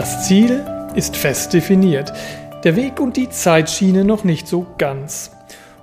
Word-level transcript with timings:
Das 0.00 0.26
Ziel 0.26 0.64
ist 0.94 1.14
fest 1.14 1.52
definiert, 1.52 2.14
der 2.64 2.74
Weg 2.74 3.00
und 3.00 3.18
die 3.18 3.28
Zeitschiene 3.28 4.02
noch 4.02 4.24
nicht 4.24 4.48
so 4.48 4.66
ganz. 4.78 5.30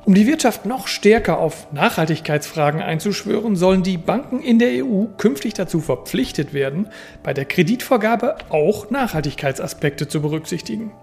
Um 0.06 0.16
die 0.16 0.26
Wirtschaft 0.26 0.66
noch 0.66 0.88
stärker 0.88 1.38
auf 1.38 1.72
Nachhaltigkeitsfragen 1.72 2.82
einzuschwören, 2.82 3.56
sollen 3.56 3.84
die 3.84 4.00
Banken 4.00 4.42
in 4.42 4.58
der 4.58 4.84
EU 4.84 5.06
künftig 5.20 5.54
dazu 5.54 5.82
verpflichtet 5.82 6.52
werden, 6.56 6.88
bei 7.22 7.36
der 7.36 7.46
Kreditvergabe 7.46 8.38
auch 8.50 8.90
Nachhaltigkeitsaspekte 8.90 10.08
zu 10.08 10.20
berücksichtigen. 10.20 10.94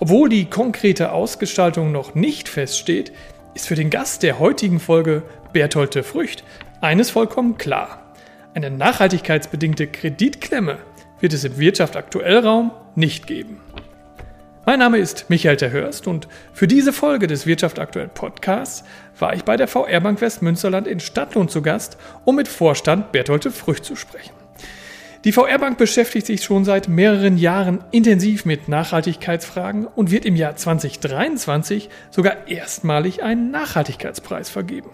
Obwohl 0.00 0.30
die 0.30 0.46
konkrete 0.46 1.12
Ausgestaltung 1.12 1.92
noch 1.92 2.14
nicht 2.14 2.48
feststeht, 2.48 3.12
ist 3.52 3.68
für 3.68 3.74
den 3.74 3.90
Gast 3.90 4.22
der 4.22 4.38
heutigen 4.38 4.80
Folge 4.80 5.24
Berthold 5.52 5.94
de 5.94 6.02
Frücht 6.02 6.42
eines 6.80 7.10
vollkommen 7.10 7.58
klar. 7.58 8.14
Eine 8.54 8.70
nachhaltigkeitsbedingte 8.70 9.88
Kreditklemme 9.88 10.78
wird 11.20 11.32
es 11.32 11.44
im 11.44 11.58
Wirtschaft 11.58 11.96
aktuell 11.96 12.38
Raum 12.38 12.70
nicht 12.94 13.26
geben. 13.26 13.60
Mein 14.64 14.80
Name 14.80 14.98
ist 14.98 15.30
Michael 15.30 15.56
Terhörst 15.56 16.08
und 16.08 16.26
für 16.52 16.66
diese 16.66 16.92
Folge 16.92 17.28
des 17.28 17.46
Wirtschaft 17.46 17.78
aktuell 17.78 18.08
Podcasts 18.08 18.82
war 19.18 19.32
ich 19.32 19.44
bei 19.44 19.56
der 19.56 19.68
VR 19.68 20.00
Bank 20.00 20.20
Westmünsterland 20.20 20.88
in 20.88 20.98
Stadtlohn 20.98 21.48
zu 21.48 21.62
Gast, 21.62 21.96
um 22.24 22.34
mit 22.34 22.48
Vorstand 22.48 23.12
Berthold 23.12 23.44
Frücht 23.44 23.84
zu 23.84 23.94
sprechen. 23.94 24.34
Die 25.24 25.32
VR 25.32 25.58
Bank 25.58 25.78
beschäftigt 25.78 26.26
sich 26.26 26.44
schon 26.44 26.64
seit 26.64 26.88
mehreren 26.88 27.36
Jahren 27.36 27.82
intensiv 27.90 28.44
mit 28.44 28.68
Nachhaltigkeitsfragen 28.68 29.86
und 29.86 30.10
wird 30.10 30.24
im 30.24 30.36
Jahr 30.36 30.56
2023 30.56 31.88
sogar 32.10 32.48
erstmalig 32.48 33.22
einen 33.22 33.50
Nachhaltigkeitspreis 33.50 34.50
vergeben. 34.50 34.90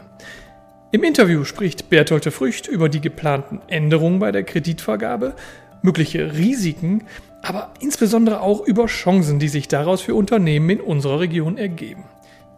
Im 0.91 1.05
Interview 1.05 1.45
spricht 1.45 1.89
Berthold 1.89 2.25
Frücht 2.33 2.67
über 2.67 2.91
die 2.91 3.01
geplanten 3.01 3.63
Änderungen 3.69 4.19
bei 4.19 4.33
der 4.33 4.45
Kreditvergabe 4.45 5.35
mögliche 5.83 6.35
Risiken, 6.35 7.05
aber 7.43 7.73
insbesondere 7.81 8.41
auch 8.41 8.65
über 8.67 8.87
Chancen, 8.87 9.39
die 9.39 9.49
sich 9.49 9.69
daraus 9.69 10.01
für 10.01 10.15
Unternehmen 10.15 10.71
in 10.71 10.81
unserer 10.81 11.21
Region 11.21 11.59
ergeben. 11.59 12.05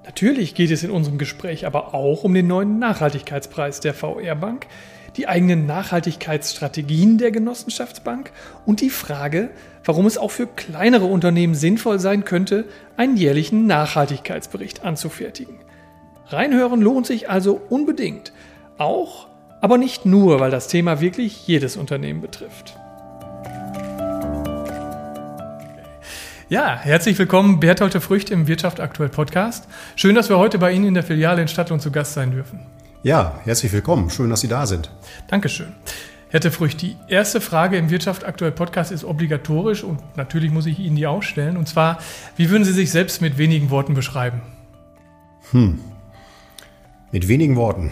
Natürlich 0.05 0.55
geht 0.55 0.70
es 0.70 0.84
in 0.84 0.91
unserem 0.91 1.17
Gespräch 1.17 1.67
aber 1.67 1.95
auch 1.95 2.25
um 2.25 2.34
den 2.34 2.47
neuen 2.47 2.78
Nachhaltigkeitspreis 2.78 3.80
der 3.80 3.95
VR 3.95 4.34
Bank, 4.34 4.67
die 5.17 5.28
eigenen 5.28 5.64
Nachhaltigkeitsstrategien 5.64 7.19
der 7.19 7.30
Genossenschaftsbank 7.30 8.33
und 8.67 8.80
die 8.80 8.91
Frage, 8.91 9.50
warum 9.84 10.06
es 10.06 10.19
auch 10.19 10.30
für 10.30 10.47
kleinere 10.47 11.06
Unternehmen 11.06 11.55
sinnvoll 11.55 11.98
sein 11.98 12.25
könnte, 12.25 12.67
einen 12.97 13.17
jährlichen 13.17 13.67
Nachhaltigkeitsbericht 13.67 14.84
anzufertigen. 14.84 15.61
Reinhören 16.27 16.80
lohnt 16.80 17.06
sich 17.06 17.30
also 17.30 17.61
unbedingt, 17.69 18.33
auch, 18.77 19.28
aber 19.61 19.78
nicht 19.78 20.05
nur, 20.05 20.41
weil 20.41 20.50
das 20.50 20.69
Thema 20.69 21.00
wirklich 21.00 21.47
jedes 21.47 21.77
Unternehmen 21.77 22.20
betrifft. 22.20 22.77
Ja, 26.50 26.78
herzlich 26.78 27.19
willkommen, 27.19 27.59
Berthold 27.59 27.95
Frücht 27.95 28.31
im 28.31 28.47
Wirtschaft 28.47 28.78
aktuell 28.78 29.09
Podcast. 29.09 29.67
Schön, 29.97 30.14
dass 30.14 30.28
wir 30.28 30.37
heute 30.37 30.59
bei 30.59 30.73
Ihnen 30.73 30.84
in 30.84 30.95
der 30.95 31.03
Filiale 31.03 31.41
in 31.41 31.48
Stadtlohn 31.48 31.81
zu 31.81 31.91
Gast 31.91 32.12
sein 32.12 32.33
dürfen. 32.33 32.61
Ja, 33.03 33.41
herzlich 33.45 33.73
willkommen. 33.73 34.11
Schön, 34.11 34.28
dass 34.28 34.42
Sie 34.42 34.48
da 34.48 34.67
sind. 34.67 34.91
Dankeschön. 35.28 35.73
Herr 36.28 36.42
Frücht, 36.53 36.83
die 36.83 36.97
erste 37.09 37.41
Frage 37.41 37.78
im 37.78 37.89
Wirtschaft 37.89 38.25
aktuell 38.25 38.53
Podcast 38.53 38.92
ist 38.92 39.05
obligatorisch 39.05 39.84
und 39.84 40.01
natürlich 40.19 40.51
muss 40.51 40.67
ich 40.67 40.78
Ihnen 40.78 40.97
die 40.97 41.06
auch 41.06 41.23
stellen. 41.23 41.56
Und 41.56 41.67
zwar, 41.67 41.98
wie 42.36 42.51
würden 42.51 42.64
Sie 42.64 42.73
sich 42.73 42.91
selbst 42.91 43.23
mit 43.23 43.39
wenigen 43.39 43.70
Worten 43.70 43.95
beschreiben? 43.95 44.42
Hm. 45.51 45.79
Mit 47.11 47.27
wenigen 47.27 47.56
Worten. 47.56 47.91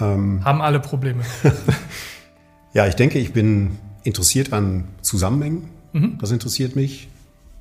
Ähm, 0.00 0.42
Haben 0.42 0.62
alle 0.62 0.80
Probleme. 0.80 1.22
ja, 2.72 2.86
ich 2.86 2.94
denke, 2.94 3.18
ich 3.18 3.34
bin 3.34 3.76
interessiert 4.04 4.54
an 4.54 4.84
Zusammenhängen. 5.02 5.68
Mhm. 5.92 6.16
Das 6.18 6.30
interessiert 6.30 6.76
mich. 6.76 7.09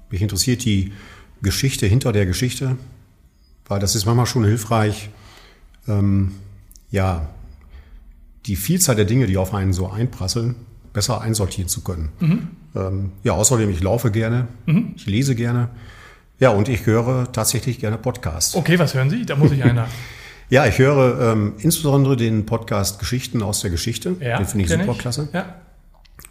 Mich 0.10 0.22
interessiert 0.22 0.66
die 0.66 0.92
Geschichte 1.42 1.86
hinter 1.86 2.12
der 2.12 2.26
Geschichte, 2.26 2.78
weil 3.68 3.80
das 3.80 3.96
ist 3.96 4.06
manchmal 4.06 4.26
schon 4.26 4.44
hilfreich, 4.44 5.10
ähm, 5.88 6.34
ja, 6.92 7.30
die 8.46 8.56
Vielzahl 8.56 8.96
der 8.96 9.06
Dinge, 9.06 9.28
die 9.28 9.38
auf 9.38 9.54
einen 9.54 9.74
so 9.74 9.90
einprasseln, 9.90 10.56
besser 10.94 11.22
einsortieren 11.22 11.70
zu 11.70 11.82
können. 11.82 12.10
Mhm. 12.20 12.48
Ähm, 12.76 13.12
ja, 13.24 13.34
außerdem, 13.34 13.70
ich 13.70 13.82
laufe 13.82 14.12
gerne, 14.12 14.48
mhm. 14.66 14.94
ich 14.96 15.06
lese 15.06 15.36
gerne. 15.36 15.70
Ja, 16.40 16.50
und 16.50 16.70
ich 16.70 16.86
höre 16.86 17.32
tatsächlich 17.32 17.80
gerne 17.80 17.98
Podcasts. 17.98 18.56
Okay, 18.56 18.80
was 18.80 18.94
hören 18.94 19.10
Sie? 19.10 19.26
Da 19.26 19.36
muss 19.36 19.52
ich 19.52 19.64
einer. 19.64 19.88
ja, 20.50 20.66
ich 20.66 20.80
höre 20.80 21.34
ähm, 21.34 21.54
insbesondere 21.60 22.16
den 22.16 22.46
Podcast 22.46 22.98
Geschichten 23.00 23.44
aus 23.44 23.62
der 23.62 23.72
Geschichte. 23.72 24.16
Ja, 24.20 24.38
den 24.38 24.48
finde 24.48 24.66
ich 24.66 24.72
super 24.72 24.94
ich. 24.94 24.98
klasse. 24.98 25.28
Ja. 25.34 25.56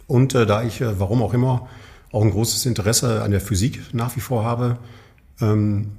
Und 0.07 0.33
äh, 0.33 0.45
da 0.45 0.63
ich, 0.63 0.81
äh, 0.81 0.99
warum 0.99 1.21
auch 1.21 1.33
immer, 1.33 1.69
auch 2.11 2.23
ein 2.23 2.31
großes 2.31 2.65
Interesse 2.65 3.21
an 3.21 3.31
der 3.31 3.41
Physik 3.41 3.93
nach 3.93 4.15
wie 4.15 4.21
vor 4.21 4.43
habe, 4.43 4.77
ähm, 5.41 5.91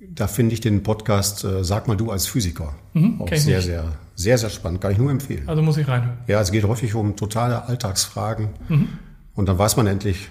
da 0.00 0.26
finde 0.26 0.54
ich 0.54 0.60
den 0.60 0.82
Podcast 0.82 1.44
äh, 1.44 1.62
Sag 1.64 1.86
mal 1.86 1.96
du 1.96 2.10
als 2.10 2.26
Physiker 2.26 2.74
mhm, 2.94 3.20
auch 3.20 3.28
sehr, 3.28 3.62
sehr, 3.62 3.84
sehr, 4.14 4.38
sehr 4.38 4.50
spannend. 4.50 4.80
Kann 4.80 4.92
ich 4.92 4.98
nur 4.98 5.10
empfehlen. 5.10 5.48
Also 5.48 5.62
muss 5.62 5.76
ich 5.76 5.86
reinhören. 5.86 6.18
Ja, 6.26 6.40
es 6.40 6.50
geht 6.50 6.64
häufig 6.64 6.94
um 6.94 7.16
totale 7.16 7.66
Alltagsfragen. 7.66 8.48
Mhm. 8.68 8.88
Und 9.34 9.48
dann 9.48 9.58
weiß 9.58 9.76
man 9.76 9.86
endlich, 9.86 10.28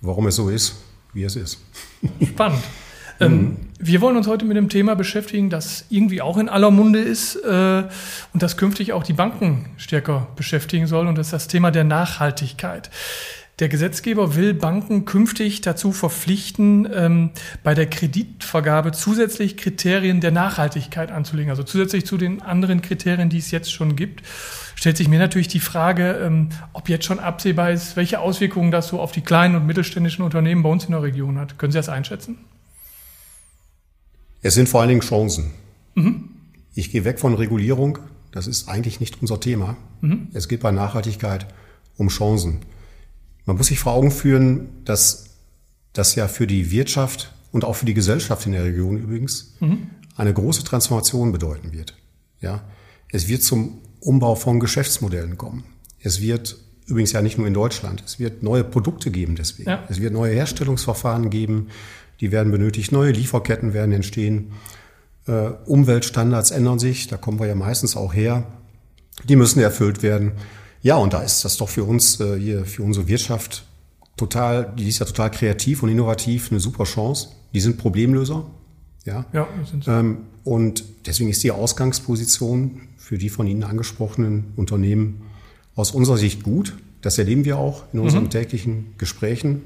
warum 0.00 0.26
es 0.26 0.36
so 0.36 0.48
ist, 0.48 0.76
wie 1.12 1.22
es 1.22 1.36
ist. 1.36 1.60
Spannend. 2.22 2.62
Ähm, 3.20 3.32
mhm. 3.32 3.56
wir 3.80 4.00
wollen 4.00 4.16
uns 4.16 4.28
heute 4.28 4.44
mit 4.44 4.56
dem 4.56 4.68
Thema 4.68 4.94
beschäftigen, 4.94 5.50
das 5.50 5.86
irgendwie 5.90 6.22
auch 6.22 6.38
in 6.38 6.48
aller 6.48 6.70
Munde 6.70 7.00
ist 7.00 7.34
äh, 7.34 7.82
und 8.32 8.42
das 8.42 8.56
künftig 8.56 8.92
auch 8.92 9.02
die 9.02 9.12
Banken 9.12 9.70
stärker 9.76 10.28
beschäftigen 10.36 10.86
soll. 10.86 11.08
Und 11.08 11.18
das 11.18 11.28
ist 11.28 11.32
das 11.32 11.48
Thema 11.48 11.72
der 11.72 11.82
Nachhaltigkeit. 11.82 12.90
Der 13.58 13.68
Gesetzgeber 13.68 14.36
will 14.36 14.54
Banken 14.54 15.04
künftig 15.04 15.62
dazu 15.62 15.90
verpflichten, 15.90 16.88
ähm, 16.94 17.30
bei 17.64 17.74
der 17.74 17.90
Kreditvergabe 17.90 18.92
zusätzlich 18.92 19.56
Kriterien 19.56 20.20
der 20.20 20.30
Nachhaltigkeit 20.30 21.10
anzulegen. 21.10 21.50
Also 21.50 21.64
zusätzlich 21.64 22.06
zu 22.06 22.18
den 22.18 22.40
anderen 22.40 22.82
Kriterien, 22.82 23.30
die 23.30 23.38
es 23.38 23.50
jetzt 23.50 23.72
schon 23.72 23.96
gibt, 23.96 24.22
stellt 24.76 24.96
sich 24.96 25.08
mir 25.08 25.18
natürlich 25.18 25.48
die 25.48 25.58
Frage, 25.58 26.12
ähm, 26.22 26.50
ob 26.72 26.88
jetzt 26.88 27.04
schon 27.04 27.18
absehbar 27.18 27.72
ist, 27.72 27.96
welche 27.96 28.20
Auswirkungen 28.20 28.70
das 28.70 28.88
so 28.88 29.00
auf 29.00 29.10
die 29.10 29.22
kleinen 29.22 29.56
und 29.56 29.66
mittelständischen 29.66 30.24
Unternehmen 30.24 30.62
bei 30.62 30.68
uns 30.68 30.84
in 30.84 30.92
der 30.92 31.02
Region 31.02 31.36
hat. 31.38 31.58
Können 31.58 31.72
Sie 31.72 31.78
das 31.78 31.88
einschätzen? 31.88 32.38
Es 34.40 34.54
sind 34.54 34.68
vor 34.68 34.82
allen 34.82 34.90
Dingen 34.90 35.00
Chancen. 35.00 35.50
Mhm. 35.96 36.28
Ich 36.74 36.92
gehe 36.92 37.04
weg 37.04 37.18
von 37.18 37.34
Regulierung. 37.34 37.98
Das 38.30 38.46
ist 38.46 38.68
eigentlich 38.68 39.00
nicht 39.00 39.20
unser 39.20 39.40
Thema. 39.40 39.76
Mhm. 40.00 40.28
Es 40.32 40.46
geht 40.46 40.60
bei 40.60 40.70
Nachhaltigkeit 40.70 41.46
um 41.96 42.06
Chancen. 42.06 42.60
Man 43.48 43.56
muss 43.56 43.68
sich 43.68 43.78
vor 43.78 43.94
Augen 43.94 44.10
führen, 44.10 44.68
dass 44.84 45.24
das 45.94 46.14
ja 46.14 46.28
für 46.28 46.46
die 46.46 46.70
Wirtschaft 46.70 47.32
und 47.50 47.64
auch 47.64 47.76
für 47.76 47.86
die 47.86 47.94
Gesellschaft 47.94 48.44
in 48.44 48.52
der 48.52 48.62
Region 48.62 48.98
übrigens 48.98 49.54
mhm. 49.60 49.86
eine 50.16 50.34
große 50.34 50.64
Transformation 50.64 51.32
bedeuten 51.32 51.72
wird. 51.72 51.96
Ja, 52.42 52.60
es 53.10 53.26
wird 53.26 53.42
zum 53.42 53.80
Umbau 54.00 54.34
von 54.34 54.60
Geschäftsmodellen 54.60 55.38
kommen. 55.38 55.64
Es 55.98 56.20
wird 56.20 56.58
übrigens 56.84 57.12
ja 57.12 57.22
nicht 57.22 57.38
nur 57.38 57.46
in 57.46 57.54
Deutschland. 57.54 58.02
Es 58.04 58.18
wird 58.18 58.42
neue 58.42 58.64
Produkte 58.64 59.10
geben 59.10 59.34
deswegen. 59.34 59.70
Ja. 59.70 59.82
Es 59.88 59.98
wird 59.98 60.12
neue 60.12 60.34
Herstellungsverfahren 60.34 61.30
geben, 61.30 61.68
die 62.20 62.30
werden 62.30 62.52
benötigt. 62.52 62.92
Neue 62.92 63.12
Lieferketten 63.12 63.72
werden 63.72 63.92
entstehen. 63.92 64.52
Äh, 65.26 65.52
Umweltstandards 65.64 66.50
ändern 66.50 66.78
sich. 66.78 67.06
Da 67.06 67.16
kommen 67.16 67.40
wir 67.40 67.46
ja 67.46 67.54
meistens 67.54 67.96
auch 67.96 68.12
her. 68.12 68.46
Die 69.24 69.36
müssen 69.36 69.60
erfüllt 69.60 70.02
werden. 70.02 70.32
Ja, 70.82 70.96
und 70.96 71.12
da 71.12 71.22
ist 71.22 71.44
das 71.44 71.56
doch 71.56 71.68
für 71.68 71.84
uns 71.84 72.20
äh, 72.20 72.38
hier, 72.38 72.64
für 72.64 72.82
unsere 72.82 73.08
Wirtschaft 73.08 73.64
total, 74.16 74.72
die 74.76 74.88
ist 74.88 74.98
ja 74.98 75.06
total 75.06 75.30
kreativ 75.30 75.82
und 75.82 75.88
innovativ, 75.88 76.50
eine 76.50 76.60
super 76.60 76.84
Chance. 76.84 77.28
Die 77.54 77.60
sind 77.60 77.78
Problemlöser. 77.78 78.44
Ja, 79.04 79.24
ja 79.32 79.48
sind 79.70 79.84
sie. 79.84 79.90
Ähm, 79.90 80.18
und 80.44 80.84
deswegen 81.06 81.30
ist 81.30 81.42
die 81.42 81.50
Ausgangsposition 81.50 82.82
für 82.96 83.18
die 83.18 83.28
von 83.28 83.46
Ihnen 83.46 83.64
angesprochenen 83.64 84.52
Unternehmen 84.56 85.22
aus 85.74 85.92
unserer 85.92 86.18
Sicht 86.18 86.42
gut. 86.42 86.76
Das 87.00 87.16
erleben 87.16 87.44
wir 87.44 87.58
auch 87.58 87.84
in 87.92 88.00
unseren 88.00 88.24
mhm. 88.24 88.30
täglichen 88.30 88.94
Gesprächen. 88.98 89.62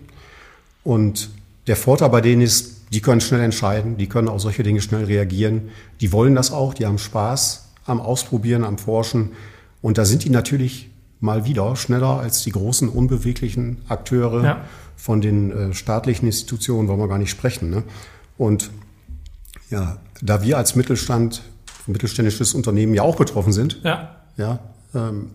Und 0.84 1.30
der 1.66 1.76
Vorteil 1.76 2.10
bei 2.10 2.20
denen 2.20 2.42
ist, 2.42 2.82
die 2.92 3.00
können 3.00 3.20
schnell 3.20 3.40
entscheiden, 3.40 3.96
die 3.96 4.06
können 4.06 4.28
auf 4.28 4.40
solche 4.40 4.62
Dinge 4.62 4.82
schnell 4.82 5.04
reagieren. 5.04 5.70
Die 6.00 6.12
wollen 6.12 6.34
das 6.34 6.52
auch, 6.52 6.74
die 6.74 6.84
haben 6.86 6.98
Spaß 6.98 7.68
am 7.86 8.00
Ausprobieren, 8.00 8.64
am 8.64 8.78
Forschen. 8.78 9.30
Und 9.80 9.98
da 9.98 10.04
sind 10.04 10.24
die 10.24 10.30
natürlich 10.30 10.90
mal 11.22 11.46
wieder 11.46 11.76
schneller 11.76 12.18
als 12.18 12.42
die 12.42 12.50
großen 12.50 12.88
unbeweglichen 12.88 13.78
Akteure 13.88 14.44
ja. 14.44 14.64
von 14.96 15.20
den 15.20 15.50
äh, 15.52 15.72
staatlichen 15.72 16.26
Institutionen, 16.26 16.88
wollen 16.88 16.98
wir 16.98 17.08
gar 17.08 17.18
nicht 17.18 17.30
sprechen. 17.30 17.70
Ne? 17.70 17.84
Und 18.36 18.70
ja, 19.70 19.98
da 20.20 20.42
wir 20.42 20.58
als 20.58 20.74
Mittelstand, 20.74 21.42
mittelständisches 21.86 22.54
Unternehmen 22.54 22.92
ja 22.92 23.02
auch 23.02 23.16
betroffen 23.16 23.52
sind, 23.52 23.80
ja, 23.84 24.16
ja 24.36 24.58
ähm, 24.94 25.30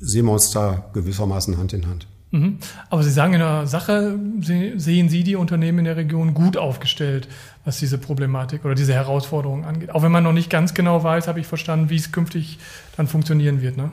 sehen 0.00 0.26
wir 0.26 0.32
uns 0.32 0.50
da 0.50 0.84
gewissermaßen 0.92 1.56
Hand 1.58 1.72
in 1.72 1.86
Hand. 1.86 2.08
Mhm. 2.32 2.58
Aber 2.90 3.04
Sie 3.04 3.12
sagen 3.12 3.34
in 3.34 3.38
der 3.38 3.68
Sache, 3.68 4.18
sehen 4.40 5.08
Sie 5.08 5.22
die 5.22 5.36
Unternehmen 5.36 5.78
in 5.78 5.84
der 5.84 5.96
Region 5.96 6.34
gut 6.34 6.56
aufgestellt, 6.56 7.28
was 7.64 7.78
diese 7.78 7.98
Problematik 7.98 8.64
oder 8.64 8.74
diese 8.74 8.94
Herausforderungen 8.94 9.64
angeht. 9.64 9.90
Auch 9.90 10.02
wenn 10.02 10.10
man 10.10 10.24
noch 10.24 10.32
nicht 10.32 10.50
ganz 10.50 10.74
genau 10.74 11.04
weiß, 11.04 11.28
habe 11.28 11.38
ich 11.38 11.46
verstanden, 11.46 11.88
wie 11.90 11.96
es 11.96 12.10
künftig 12.10 12.58
dann 12.96 13.06
funktionieren 13.06 13.62
wird. 13.62 13.76
Ne? 13.76 13.92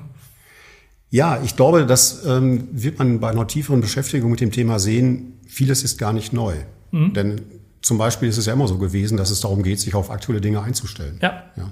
Ja, 1.11 1.41
ich 1.43 1.57
glaube, 1.57 1.85
das 1.85 2.25
ähm, 2.25 2.69
wird 2.71 2.97
man 2.97 3.19
bei 3.19 3.29
einer 3.29 3.45
tieferen 3.45 3.81
Beschäftigung 3.81 4.31
mit 4.31 4.39
dem 4.39 4.51
Thema 4.51 4.79
sehen. 4.79 5.37
Vieles 5.45 5.83
ist 5.83 5.97
gar 5.97 6.13
nicht 6.13 6.31
neu. 6.31 6.55
Mhm. 6.91 7.13
Denn 7.13 7.41
zum 7.81 7.97
Beispiel 7.97 8.29
ist 8.29 8.37
es 8.37 8.45
ja 8.45 8.53
immer 8.53 8.67
so 8.67 8.77
gewesen, 8.77 9.17
dass 9.17 9.29
es 9.29 9.41
darum 9.41 9.61
geht, 9.61 9.81
sich 9.81 9.93
auf 9.93 10.09
aktuelle 10.09 10.39
Dinge 10.39 10.63
einzustellen. 10.63 11.19
Ja. 11.21 11.43
ja. 11.57 11.71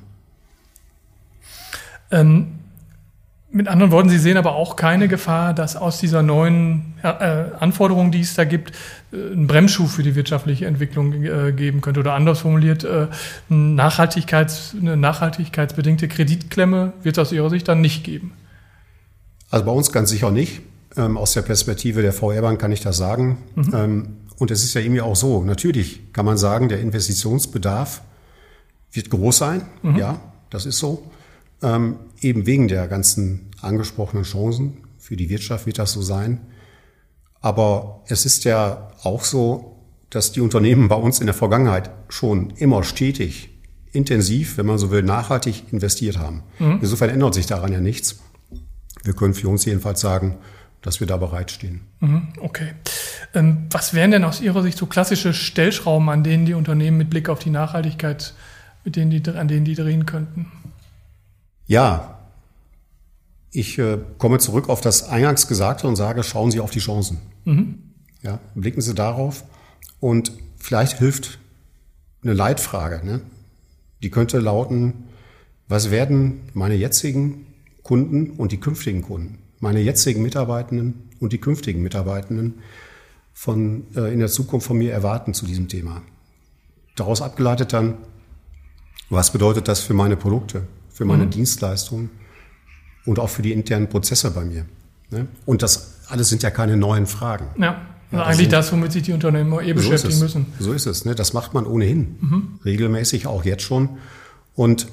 Ähm, 2.12 2.60
mit 3.52 3.68
anderen 3.70 3.92
Worten, 3.92 4.10
Sie 4.10 4.20
sehen 4.20 4.36
aber 4.36 4.56
auch 4.56 4.76
keine 4.76 5.08
Gefahr, 5.08 5.54
dass 5.54 5.78
aus 5.78 6.00
dieser 6.00 6.22
neuen 6.22 6.94
äh, 7.02 7.08
Anforderung, 7.60 8.12
die 8.12 8.20
es 8.20 8.36
da 8.36 8.44
gibt, 8.44 8.74
äh, 9.14 9.16
ein 9.16 9.48
Bremsschuh 9.48 9.88
für 9.88 10.04
die 10.04 10.16
wirtschaftliche 10.16 10.66
Entwicklung 10.66 11.24
äh, 11.24 11.54
geben 11.54 11.80
könnte. 11.80 12.02
Oder 12.02 12.14
anders 12.14 12.40
formuliert, 12.40 12.84
äh, 12.84 13.08
Nachhaltigkeits, 13.48 14.76
eine 14.80 14.98
nachhaltigkeitsbedingte 14.98 16.10
Kreditklemme 16.10 16.92
wird 17.04 17.18
es 17.18 17.20
aus 17.20 17.32
Ihrer 17.32 17.50
Sicht 17.50 17.70
dann 17.70 17.80
nicht 17.80 18.04
geben. 18.04 18.34
Also 19.50 19.66
bei 19.66 19.72
uns 19.72 19.92
ganz 19.92 20.10
sicher 20.10 20.32
nicht. 20.32 20.62
Ähm, 20.98 21.18
aus 21.18 21.34
der 21.34 21.42
Perspektive 21.44 22.02
der 22.02 22.14
VR-Bank 22.14 22.60
kann 22.60 22.72
ich 22.72 22.82
das 22.82 22.98
sagen. 22.98 23.38
Mhm. 23.56 23.74
Ähm, 23.74 24.18
und 24.38 24.52
es 24.52 24.64
ist 24.64 24.74
ja 24.74 24.82
irgendwie 24.82 25.02
auch 25.02 25.16
so. 25.16 25.44
Natürlich 25.44 26.14
kann 26.14 26.26
man 26.26 26.38
sagen, 26.38 26.70
der 26.70 26.80
Investitionsbedarf 26.80 28.02
wird 28.92 29.10
groß 29.10 29.38
sein. 29.38 29.62
Mhm. 29.84 29.98
Ja, 29.98 30.20
das 30.50 30.66
ist 30.66 30.80
so. 30.80 31.04
Ähm, 31.62 31.98
eben 32.22 32.46
wegen 32.46 32.68
der 32.68 32.88
ganzen 32.88 33.52
angesprochenen 33.62 34.24
Chancen. 34.24 34.78
Für 34.98 35.16
die 35.16 35.30
Wirtschaft 35.30 35.66
wird 35.66 35.80
das 35.80 35.92
so 35.92 36.02
sein. 36.02 36.40
Aber 37.42 38.04
es 38.08 38.26
ist 38.26 38.44
ja 38.46 38.92
auch 39.04 39.24
so, 39.24 39.78
dass 40.10 40.32
die 40.32 40.42
Unternehmen 40.42 40.88
bei 40.88 40.96
uns 40.96 41.20
in 41.20 41.28
der 41.28 41.36
Vergangenheit 41.36 41.92
schon 42.10 42.52
immer 42.58 42.84
stetig, 42.84 43.50
intensiv, 43.92 44.58
wenn 44.58 44.66
man 44.66 44.78
so 44.78 44.92
will, 44.92 45.04
nachhaltig 45.04 45.72
investiert 45.72 46.18
haben. 46.18 46.44
Mhm. 46.60 46.80
Insofern 46.82 47.10
ändert 47.10 47.34
sich 47.34 47.46
daran 47.46 47.72
ja 47.72 47.80
nichts. 47.80 48.20
Wir 49.04 49.14
können 49.14 49.34
für 49.34 49.50
uns 49.50 49.66
jedenfalls 49.66 50.02
sagen, 50.02 50.38
dass 50.82 51.00
wir 51.00 51.08
da 51.08 51.18
bereitstehen. 51.18 51.82
Mhm, 52.00 52.30
okay. 52.40 52.74
Ähm, 53.34 53.68
was 53.70 53.94
wären 53.94 54.12
denn 54.12 54.24
aus 54.24 54.42
Ihrer 54.42 54.64
Sicht 54.64 54.78
so 54.78 54.86
klassische 54.86 55.34
Stellschrauben, 55.34 56.10
an 56.10 56.24
denen 56.24 56.46
die 56.46 56.54
Unternehmen 56.54 56.98
mit 56.98 57.10
Blick 57.10 57.30
auf 57.30 57.40
die 57.40 57.50
Nachhaltigkeit, 57.50 58.34
mit 58.86 58.96
denen 58.96 59.12
die, 59.12 59.30
an 59.30 59.48
denen 59.48 59.66
die 59.66 59.76
drehen 59.76 60.06
könnten? 60.06 60.52
Ja, 61.68 62.20
ich 63.52 63.78
äh, 63.78 63.98
komme 64.18 64.40
zurück 64.40 64.70
auf 64.70 64.82
das 64.82 65.10
eingangs 65.10 65.48
Gesagte 65.48 65.88
und 65.88 65.96
sage, 65.96 66.24
schauen 66.24 66.52
Sie 66.52 66.60
auf 66.60 66.72
die 66.72 66.80
Chancen. 66.80 67.20
Mhm. 67.46 67.80
Ja, 68.22 68.40
blicken 68.56 68.82
Sie 68.82 68.94
darauf 68.94 69.44
und 70.00 70.32
vielleicht 70.58 71.00
hilft 71.00 71.40
eine 72.24 72.34
Leitfrage. 72.34 73.06
Ne? 73.06 73.22
Die 74.04 74.10
könnte 74.10 74.40
lauten, 74.40 75.06
was 75.68 75.92
werden 75.92 76.42
meine 76.54 76.76
jetzigen 76.76 77.46
Kunden 77.90 78.30
und 78.38 78.52
die 78.52 78.60
künftigen 78.60 79.02
Kunden, 79.02 79.40
meine 79.60 79.80
jetzigen 79.80 80.22
Mitarbeitenden 80.22 81.10
und 81.20 81.34
die 81.34 81.40
künftigen 81.40 81.82
Mitarbeitenden 81.82 82.60
von, 83.34 83.88
äh, 83.96 84.14
in 84.14 84.20
der 84.20 84.28
Zukunft 84.28 84.68
von 84.68 84.78
mir 84.78 84.94
erwarten 84.94 85.34
zu 85.34 85.48
diesem 85.48 85.68
Thema. 85.70 86.04
Daraus 86.96 87.24
abgeleitet 87.24 87.74
dann, 87.74 87.96
was 89.10 89.32
bedeutet 89.32 89.68
das 89.68 89.80
für 89.80 89.96
meine 89.96 90.18
Produkte, 90.18 90.68
für 90.92 91.04
meine 91.04 91.26
mhm. 91.26 91.32
Dienstleistungen 91.32 92.12
und 93.08 93.18
auch 93.18 93.30
für 93.30 93.42
die 93.42 93.54
internen 93.54 93.90
Prozesse 93.90 94.30
bei 94.30 94.46
mir. 94.46 94.68
Ne? 95.10 95.28
Und 95.48 95.64
das 95.64 95.96
alles 96.10 96.30
sind 96.30 96.44
ja 96.44 96.52
keine 96.52 96.78
neuen 96.78 97.08
Fragen. 97.08 97.48
Ja. 97.60 97.88
Also 98.12 98.24
eigentlich 98.24 98.38
sind, 98.38 98.54
das, 98.54 98.72
womit 98.72 98.92
sich 98.92 99.02
die 99.02 99.14
Unternehmen 99.14 99.52
eh 99.62 99.70
so 99.70 99.74
beschäftigen 99.74 100.20
müssen. 100.20 100.46
So 100.60 100.74
ist 100.74 100.86
es. 100.86 101.06
Ne? 101.06 101.16
Das 101.16 101.34
macht 101.34 101.56
man 101.56 101.66
ohnehin. 101.66 102.18
Mhm. 102.22 102.60
Regelmäßig, 102.64 103.26
auch 103.26 103.46
jetzt 103.46 103.64
schon. 103.64 103.98
Und 104.54 104.86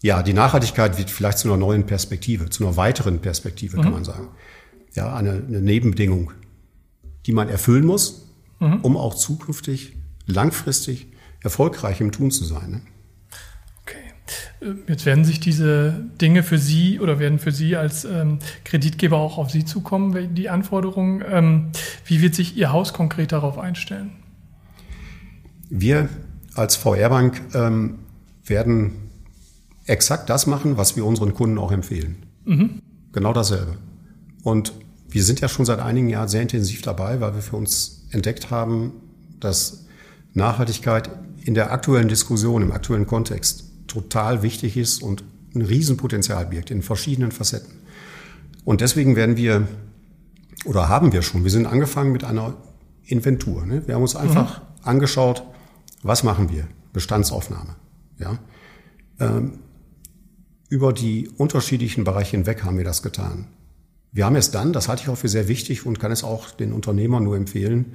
ja, 0.00 0.22
die 0.22 0.32
Nachhaltigkeit 0.32 0.96
wird 0.98 1.10
vielleicht 1.10 1.38
zu 1.38 1.48
einer 1.48 1.56
neuen 1.56 1.86
Perspektive, 1.86 2.50
zu 2.50 2.64
einer 2.64 2.76
weiteren 2.76 3.20
Perspektive, 3.20 3.78
mhm. 3.78 3.82
kann 3.82 3.92
man 3.92 4.04
sagen. 4.04 4.28
Ja, 4.94 5.14
eine, 5.14 5.42
eine, 5.46 5.60
Nebenbedingung, 5.60 6.32
die 7.26 7.32
man 7.32 7.48
erfüllen 7.48 7.84
muss, 7.84 8.28
mhm. 8.60 8.80
um 8.82 8.96
auch 8.96 9.14
zukünftig, 9.14 9.96
langfristig 10.26 11.08
erfolgreich 11.42 12.00
im 12.00 12.12
Tun 12.12 12.30
zu 12.30 12.44
sein. 12.44 12.70
Ne? 12.70 12.80
Okay. 13.82 13.96
Äh, 14.60 14.90
jetzt 14.90 15.04
werden 15.04 15.24
sich 15.24 15.40
diese 15.40 16.06
Dinge 16.20 16.42
für 16.42 16.58
Sie 16.58 17.00
oder 17.00 17.18
werden 17.18 17.38
für 17.38 17.52
Sie 17.52 17.76
als 17.76 18.04
ähm, 18.04 18.38
Kreditgeber 18.64 19.16
auch 19.16 19.36
auf 19.36 19.50
Sie 19.50 19.64
zukommen, 19.64 20.34
die 20.34 20.48
Anforderungen. 20.48 21.24
Ähm, 21.28 21.70
wie 22.04 22.22
wird 22.22 22.34
sich 22.34 22.56
Ihr 22.56 22.72
Haus 22.72 22.92
konkret 22.92 23.32
darauf 23.32 23.58
einstellen? 23.58 24.12
Wir 25.70 26.08
als 26.54 26.76
VR-Bank 26.76 27.42
ähm, 27.54 27.98
werden 28.44 29.07
exakt 29.88 30.30
das 30.30 30.46
machen, 30.46 30.76
was 30.76 30.96
wir 30.96 31.04
unseren 31.04 31.34
Kunden 31.34 31.58
auch 31.58 31.72
empfehlen. 31.72 32.16
Mhm. 32.44 32.82
Genau 33.12 33.32
dasselbe. 33.32 33.76
Und 34.42 34.72
wir 35.08 35.24
sind 35.24 35.40
ja 35.40 35.48
schon 35.48 35.64
seit 35.64 35.80
einigen 35.80 36.08
Jahren 36.08 36.28
sehr 36.28 36.42
intensiv 36.42 36.82
dabei, 36.82 37.20
weil 37.20 37.34
wir 37.34 37.42
für 37.42 37.56
uns 37.56 38.06
entdeckt 38.10 38.50
haben, 38.50 38.92
dass 39.40 39.86
Nachhaltigkeit 40.34 41.10
in 41.42 41.54
der 41.54 41.72
aktuellen 41.72 42.08
Diskussion, 42.08 42.62
im 42.62 42.72
aktuellen 42.72 43.06
Kontext 43.06 43.64
total 43.86 44.42
wichtig 44.42 44.76
ist 44.76 45.02
und 45.02 45.24
ein 45.54 45.62
Riesenpotenzial 45.62 46.46
birgt 46.46 46.70
in 46.70 46.82
verschiedenen 46.82 47.32
Facetten. 47.32 47.72
Und 48.64 48.82
deswegen 48.82 49.16
werden 49.16 49.38
wir, 49.38 49.66
oder 50.66 50.88
haben 50.90 51.12
wir 51.12 51.22
schon, 51.22 51.44
wir 51.44 51.50
sind 51.50 51.66
angefangen 51.66 52.12
mit 52.12 52.24
einer 52.24 52.54
Inventur. 53.04 53.64
Ne? 53.64 53.86
Wir 53.86 53.94
haben 53.94 54.02
uns 54.02 54.14
einfach 54.14 54.60
mhm. 54.60 54.66
angeschaut, 54.82 55.42
was 56.02 56.22
machen 56.22 56.50
wir? 56.50 56.68
Bestandsaufnahme. 56.92 57.76
Ja? 58.18 58.38
Ähm, 59.20 59.60
über 60.68 60.92
die 60.92 61.28
unterschiedlichen 61.36 62.04
Bereiche 62.04 62.36
hinweg 62.36 62.64
haben 62.64 62.76
wir 62.76 62.84
das 62.84 63.02
getan. 63.02 63.46
Wir 64.12 64.24
haben 64.24 64.36
es 64.36 64.50
dann, 64.50 64.72
das 64.72 64.88
halte 64.88 65.02
ich 65.02 65.08
auch 65.08 65.16
für 65.16 65.28
sehr 65.28 65.48
wichtig 65.48 65.86
und 65.86 65.98
kann 66.00 66.12
es 66.12 66.24
auch 66.24 66.50
den 66.50 66.72
Unternehmern 66.72 67.24
nur 67.24 67.36
empfehlen, 67.36 67.94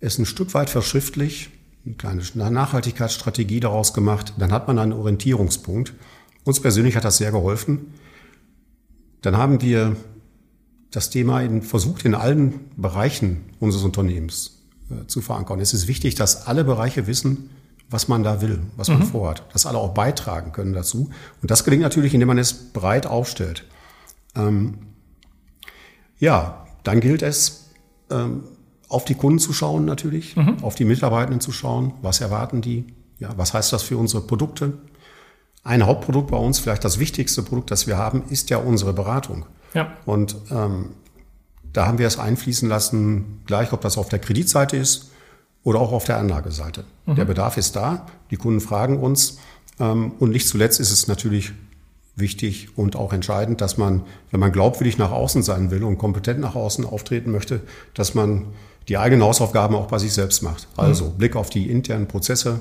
es 0.00 0.18
ein 0.18 0.26
Stück 0.26 0.52
weit 0.54 0.70
verschriftlich, 0.70 1.50
eine 1.84 1.94
kleine 1.94 2.22
Nachhaltigkeitsstrategie 2.50 3.60
daraus 3.60 3.94
gemacht, 3.94 4.34
dann 4.38 4.52
hat 4.52 4.66
man 4.68 4.78
einen 4.78 4.92
Orientierungspunkt. 4.92 5.94
Uns 6.44 6.60
persönlich 6.60 6.96
hat 6.96 7.04
das 7.04 7.16
sehr 7.18 7.32
geholfen. 7.32 7.94
Dann 9.22 9.36
haben 9.36 9.62
wir 9.62 9.96
das 10.90 11.10
Thema 11.10 11.40
in, 11.42 11.62
versucht, 11.62 12.04
in 12.04 12.14
allen 12.14 12.70
Bereichen 12.76 13.46
unseres 13.58 13.84
Unternehmens 13.84 14.62
äh, 14.90 15.06
zu 15.06 15.20
verankern. 15.20 15.60
Es 15.60 15.74
ist 15.74 15.88
wichtig, 15.88 16.14
dass 16.14 16.46
alle 16.46 16.64
Bereiche 16.64 17.06
wissen, 17.06 17.50
was 17.88 18.08
man 18.08 18.22
da 18.22 18.40
will, 18.40 18.60
was 18.76 18.88
man 18.88 18.98
mhm. 18.98 19.04
vorhat, 19.04 19.44
dass 19.52 19.66
alle 19.66 19.78
auch 19.78 19.94
beitragen 19.94 20.52
können 20.52 20.72
dazu. 20.72 21.10
Und 21.40 21.50
das 21.50 21.64
gelingt 21.64 21.82
natürlich, 21.82 22.14
indem 22.14 22.28
man 22.28 22.38
es 22.38 22.72
breit 22.72 23.06
aufstellt. 23.06 23.64
Ähm, 24.34 24.78
ja, 26.18 26.66
dann 26.82 27.00
gilt 27.00 27.22
es, 27.22 27.70
ähm, 28.10 28.44
auf 28.88 29.04
die 29.04 29.14
Kunden 29.14 29.38
zu 29.38 29.52
schauen 29.52 29.84
natürlich, 29.84 30.36
mhm. 30.36 30.58
auf 30.62 30.74
die 30.74 30.84
Mitarbeitenden 30.84 31.40
zu 31.40 31.52
schauen, 31.52 31.94
was 32.02 32.20
erwarten 32.20 32.60
die, 32.60 32.86
ja, 33.18 33.30
was 33.36 33.54
heißt 33.54 33.72
das 33.72 33.82
für 33.82 33.96
unsere 33.96 34.22
Produkte. 34.22 34.74
Ein 35.64 35.86
Hauptprodukt 35.86 36.30
bei 36.30 36.36
uns, 36.36 36.58
vielleicht 36.58 36.84
das 36.84 36.98
wichtigste 36.98 37.42
Produkt, 37.42 37.70
das 37.70 37.86
wir 37.86 37.98
haben, 37.98 38.24
ist 38.28 38.50
ja 38.50 38.58
unsere 38.58 38.92
Beratung. 38.92 39.46
Ja. 39.74 39.92
Und 40.06 40.36
ähm, 40.50 40.90
da 41.72 41.86
haben 41.86 41.98
wir 41.98 42.06
es 42.06 42.18
einfließen 42.18 42.68
lassen, 42.68 43.42
gleich 43.46 43.72
ob 43.72 43.80
das 43.80 43.98
auf 43.98 44.08
der 44.08 44.20
Kreditseite 44.20 44.76
ist 44.76 45.10
oder 45.66 45.80
auch 45.80 45.90
auf 45.90 46.04
der 46.04 46.18
Anlageseite. 46.18 46.84
Mhm. 47.06 47.16
Der 47.16 47.24
Bedarf 47.24 47.56
ist 47.56 47.74
da, 47.74 48.06
die 48.30 48.36
Kunden 48.36 48.60
fragen 48.60 49.00
uns 49.00 49.38
ähm, 49.80 50.12
und 50.20 50.30
nicht 50.30 50.46
zuletzt 50.46 50.78
ist 50.78 50.92
es 50.92 51.08
natürlich 51.08 51.54
wichtig 52.14 52.68
und 52.76 52.94
auch 52.94 53.12
entscheidend, 53.12 53.60
dass 53.60 53.76
man, 53.76 54.02
wenn 54.30 54.38
man 54.38 54.52
glaubwürdig 54.52 54.96
nach 54.96 55.10
außen 55.10 55.42
sein 55.42 55.72
will 55.72 55.82
und 55.82 55.98
kompetent 55.98 56.38
nach 56.38 56.54
außen 56.54 56.84
auftreten 56.84 57.32
möchte, 57.32 57.62
dass 57.94 58.14
man 58.14 58.44
die 58.86 58.96
eigenen 58.96 59.24
Hausaufgaben 59.24 59.74
auch 59.74 59.88
bei 59.88 59.98
sich 59.98 60.12
selbst 60.12 60.40
macht. 60.40 60.68
Also 60.76 61.06
mhm. 61.06 61.18
Blick 61.18 61.34
auf 61.34 61.50
die 61.50 61.68
internen 61.68 62.06
Prozesse. 62.06 62.60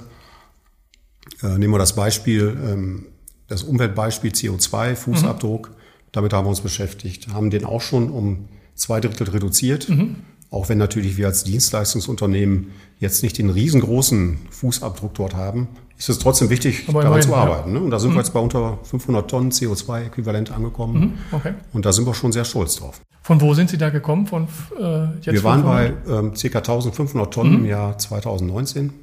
Äh, 1.44 1.60
nehmen 1.60 1.76
wir 1.76 1.78
das 1.78 1.94
Beispiel, 1.94 2.58
ähm, 2.66 3.06
das 3.48 3.62
Umweltbeispiel 3.62 4.32
CO2, 4.32 4.96
Fußabdruck. 4.96 5.70
Mhm. 5.70 5.74
Damit 6.12 6.34
haben 6.34 6.46
wir 6.46 6.50
uns 6.50 6.62
beschäftigt, 6.62 7.28
haben 7.28 7.52
den 7.52 7.66
auch 7.66 7.82
schon 7.82 8.10
um 8.10 8.50
zwei 8.74 9.00
Drittel 9.00 9.30
reduziert. 9.30 9.90
Mhm. 9.90 10.16
Auch 10.56 10.70
wenn 10.70 10.78
natürlich 10.78 11.18
wir 11.18 11.28
als 11.28 11.44
Dienstleistungsunternehmen 11.44 12.72
jetzt 13.00 13.24
nicht 13.24 13.38
den 13.38 13.50
riesengroßen 13.50 14.38
Fußabdruck 14.52 15.14
dort 15.14 15.36
haben, 15.36 15.68
ist 15.98 16.08
es 16.08 16.18
trotzdem 16.18 16.50
wichtig, 16.50 16.86
daran 16.88 17.22
zu 17.22 17.36
arbeiten. 17.36 17.74
Ja. 17.74 17.80
Ne? 17.80 17.86
Und 17.86 17.92
da 17.92 18.00
sind 18.00 18.12
mhm. 18.12 18.16
wir 18.16 18.20
jetzt 18.20 18.34
bei 18.34 18.40
unter 18.40 18.80
500 18.84 19.30
Tonnen 19.30 19.52
CO2-Äquivalent 19.52 20.54
angekommen. 20.54 21.00
Mhm. 21.00 21.14
Okay. 21.34 21.56
Und 21.74 21.86
da 21.86 21.92
sind 21.92 22.08
wir 22.08 22.14
schon 22.14 22.32
sehr 22.32 22.46
stolz 22.46 22.78
drauf. 22.78 23.02
Von 23.22 23.42
wo 23.42 23.54
sind 23.54 23.70
Sie 23.70 23.78
da 23.78 23.90
gekommen? 23.90 24.28
Von, 24.28 24.48
äh, 24.80 25.16
jetzt 25.16 25.34
wir 25.34 25.44
waren 25.44 25.64
500? 25.64 26.06
bei 26.06 26.14
ähm, 26.14 26.34
ca. 26.54 26.58
1500 26.60 27.34
Tonnen 27.34 27.52
mhm. 27.52 27.58
im 27.58 27.66
Jahr 27.66 27.98
2019. 27.98 28.94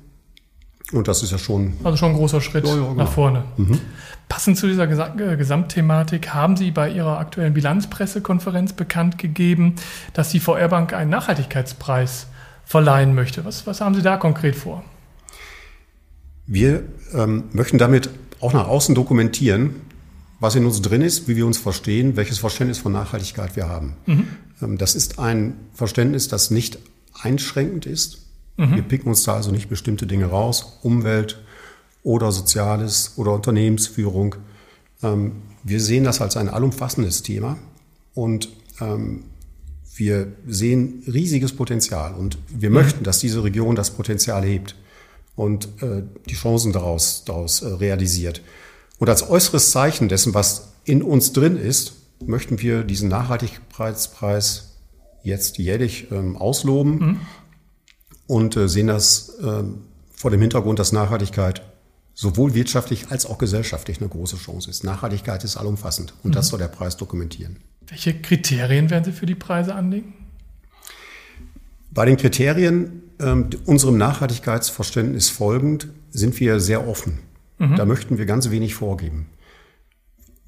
Und 0.92 1.06
das 1.06 1.22
ist 1.22 1.32
ja 1.32 1.38
schon. 1.38 1.74
Also 1.84 1.98
schon 1.98 2.12
ein 2.12 2.16
großer 2.16 2.40
Schritt 2.40 2.66
ja, 2.66 2.74
ja, 2.74 2.80
genau. 2.80 2.94
nach 2.94 3.12
vorne. 3.12 3.44
Mhm. 3.58 3.78
Passend 4.32 4.56
zu 4.56 4.66
dieser 4.66 4.84
äh, 4.88 5.36
Gesamtthematik 5.36 6.30
haben 6.30 6.56
Sie 6.56 6.70
bei 6.70 6.88
Ihrer 6.88 7.18
aktuellen 7.18 7.52
Bilanzpressekonferenz 7.52 8.72
bekannt 8.72 9.18
gegeben, 9.18 9.74
dass 10.14 10.30
die 10.30 10.40
VR 10.40 10.68
Bank 10.68 10.94
einen 10.94 11.10
Nachhaltigkeitspreis 11.10 12.28
verleihen 12.64 13.14
möchte. 13.14 13.44
Was, 13.44 13.66
was 13.66 13.82
haben 13.82 13.94
Sie 13.94 14.00
da 14.00 14.16
konkret 14.16 14.56
vor? 14.56 14.84
Wir 16.46 16.82
ähm, 17.12 17.44
möchten 17.52 17.76
damit 17.76 18.08
auch 18.40 18.54
nach 18.54 18.68
außen 18.68 18.94
dokumentieren, 18.94 19.74
was 20.40 20.54
in 20.54 20.64
uns 20.64 20.80
drin 20.80 21.02
ist, 21.02 21.28
wie 21.28 21.36
wir 21.36 21.44
uns 21.44 21.58
verstehen, 21.58 22.16
welches 22.16 22.38
Verständnis 22.38 22.78
von 22.78 22.92
Nachhaltigkeit 22.92 23.54
wir 23.54 23.68
haben. 23.68 23.96
Mhm. 24.06 24.78
Das 24.78 24.94
ist 24.94 25.18
ein 25.18 25.58
Verständnis, 25.74 26.28
das 26.28 26.50
nicht 26.50 26.78
einschränkend 27.20 27.84
ist. 27.84 28.22
Mhm. 28.56 28.76
Wir 28.76 28.82
picken 28.82 29.10
uns 29.10 29.24
da 29.24 29.34
also 29.34 29.50
nicht 29.50 29.68
bestimmte 29.68 30.06
Dinge 30.06 30.24
raus, 30.24 30.78
Umwelt 30.80 31.41
oder 32.02 32.32
Soziales 32.32 33.12
oder 33.16 33.32
Unternehmensführung. 33.32 34.36
Ähm, 35.02 35.42
wir 35.62 35.80
sehen 35.80 36.04
das 36.04 36.20
als 36.20 36.36
ein 36.36 36.48
allumfassendes 36.48 37.22
Thema 37.22 37.58
und 38.14 38.48
ähm, 38.80 39.24
wir 39.94 40.32
sehen 40.46 41.02
riesiges 41.06 41.54
Potenzial 41.54 42.14
und 42.14 42.38
wir 42.48 42.70
mhm. 42.70 42.74
möchten, 42.74 43.04
dass 43.04 43.20
diese 43.20 43.44
Region 43.44 43.76
das 43.76 43.90
Potenzial 43.90 44.44
hebt 44.44 44.74
und 45.36 45.68
äh, 45.82 46.02
die 46.28 46.34
Chancen 46.34 46.72
daraus, 46.72 47.24
daraus 47.24 47.62
äh, 47.62 47.68
realisiert. 47.68 48.42
Und 48.98 49.08
als 49.08 49.28
äußeres 49.28 49.70
Zeichen 49.70 50.08
dessen, 50.08 50.34
was 50.34 50.72
in 50.84 51.02
uns 51.02 51.32
drin 51.32 51.56
ist, 51.56 51.94
möchten 52.24 52.60
wir 52.60 52.84
diesen 52.84 53.08
Nachhaltigkeitspreis 53.08 54.76
jetzt 55.22 55.58
jährlich 55.58 56.10
ähm, 56.10 56.36
ausloben 56.36 56.98
mhm. 56.98 57.20
und 58.26 58.56
äh, 58.56 58.68
sehen 58.68 58.88
das 58.88 59.36
vor 60.14 60.30
dem 60.30 60.40
Hintergrund, 60.40 60.78
dass 60.78 60.92
Nachhaltigkeit 60.92 61.62
sowohl 62.14 62.54
wirtschaftlich 62.54 63.10
als 63.10 63.26
auch 63.26 63.38
gesellschaftlich 63.38 64.00
eine 64.00 64.08
große 64.08 64.36
Chance 64.36 64.70
ist. 64.70 64.84
Nachhaltigkeit 64.84 65.44
ist 65.44 65.56
allumfassend 65.56 66.14
und 66.22 66.30
mhm. 66.30 66.34
das 66.34 66.48
soll 66.48 66.58
der 66.58 66.68
Preis 66.68 66.96
dokumentieren. 66.96 67.56
Welche 67.88 68.14
Kriterien 68.20 68.90
werden 68.90 69.04
Sie 69.04 69.12
für 69.12 69.26
die 69.26 69.34
Preise 69.34 69.74
anlegen? 69.74 70.14
Bei 71.90 72.06
den 72.06 72.16
Kriterien 72.16 73.02
ähm, 73.20 73.50
unserem 73.66 73.98
Nachhaltigkeitsverständnis 73.98 75.30
folgend 75.30 75.88
sind 76.10 76.38
wir 76.40 76.60
sehr 76.60 76.86
offen. 76.88 77.18
Mhm. 77.58 77.76
Da 77.76 77.84
möchten 77.84 78.18
wir 78.18 78.26
ganz 78.26 78.50
wenig 78.50 78.74
vorgeben. 78.74 79.26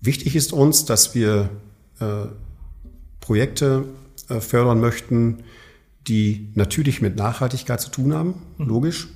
Wichtig 0.00 0.36
ist 0.36 0.52
uns, 0.52 0.84
dass 0.84 1.14
wir 1.14 1.50
äh, 2.00 2.26
Projekte 3.20 3.86
äh, 4.28 4.40
fördern 4.40 4.80
möchten, 4.80 5.44
die 6.06 6.50
natürlich 6.54 7.00
mit 7.00 7.16
Nachhaltigkeit 7.16 7.80
zu 7.80 7.90
tun 7.90 8.12
haben, 8.12 8.34
mhm. 8.58 8.66
logisch, 8.66 9.08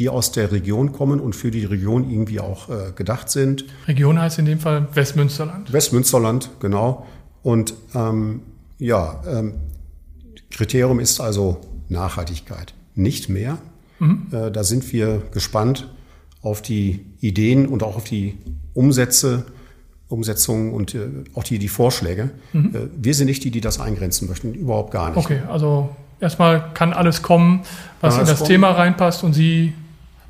die 0.00 0.08
aus 0.08 0.32
der 0.32 0.50
Region 0.50 0.92
kommen 0.92 1.20
und 1.20 1.36
für 1.36 1.50
die 1.50 1.66
Region 1.66 2.10
irgendwie 2.10 2.40
auch 2.40 2.70
äh, 2.70 2.92
gedacht 2.96 3.28
sind. 3.28 3.66
Region 3.86 4.18
heißt 4.18 4.38
in 4.38 4.46
dem 4.46 4.58
Fall 4.58 4.88
Westmünsterland. 4.94 5.70
Westmünsterland, 5.72 6.50
genau. 6.58 7.06
Und 7.42 7.74
ähm, 7.94 8.40
ja, 8.78 9.20
ähm, 9.28 9.54
Kriterium 10.50 11.00
ist 11.00 11.20
also 11.20 11.60
Nachhaltigkeit, 11.90 12.72
nicht 12.94 13.28
mehr. 13.28 13.58
Mhm. 13.98 14.28
Äh, 14.32 14.50
da 14.50 14.64
sind 14.64 14.90
wir 14.90 15.22
gespannt 15.32 15.88
auf 16.40 16.62
die 16.62 17.04
Ideen 17.20 17.66
und 17.66 17.82
auch 17.82 17.96
auf 17.96 18.04
die 18.04 18.38
Umsätze, 18.72 19.44
Umsetzungen 20.08 20.72
und 20.72 20.94
äh, 20.94 21.08
auch 21.34 21.44
die, 21.44 21.58
die 21.58 21.68
Vorschläge. 21.68 22.30
Mhm. 22.54 22.74
Äh, 22.74 22.78
wir 22.96 23.12
sind 23.12 23.26
nicht 23.26 23.44
die, 23.44 23.50
die 23.50 23.60
das 23.60 23.78
eingrenzen 23.78 24.28
möchten, 24.28 24.54
überhaupt 24.54 24.92
gar 24.92 25.10
nicht. 25.10 25.18
Okay, 25.18 25.40
also 25.46 25.94
erstmal 26.20 26.72
kann 26.72 26.94
alles 26.94 27.20
kommen, 27.20 27.60
was 28.00 28.14
ja, 28.14 28.22
in 28.22 28.26
das 28.28 28.38
kommen. 28.38 28.48
Thema 28.48 28.70
reinpasst 28.70 29.24
und 29.24 29.34
Sie 29.34 29.74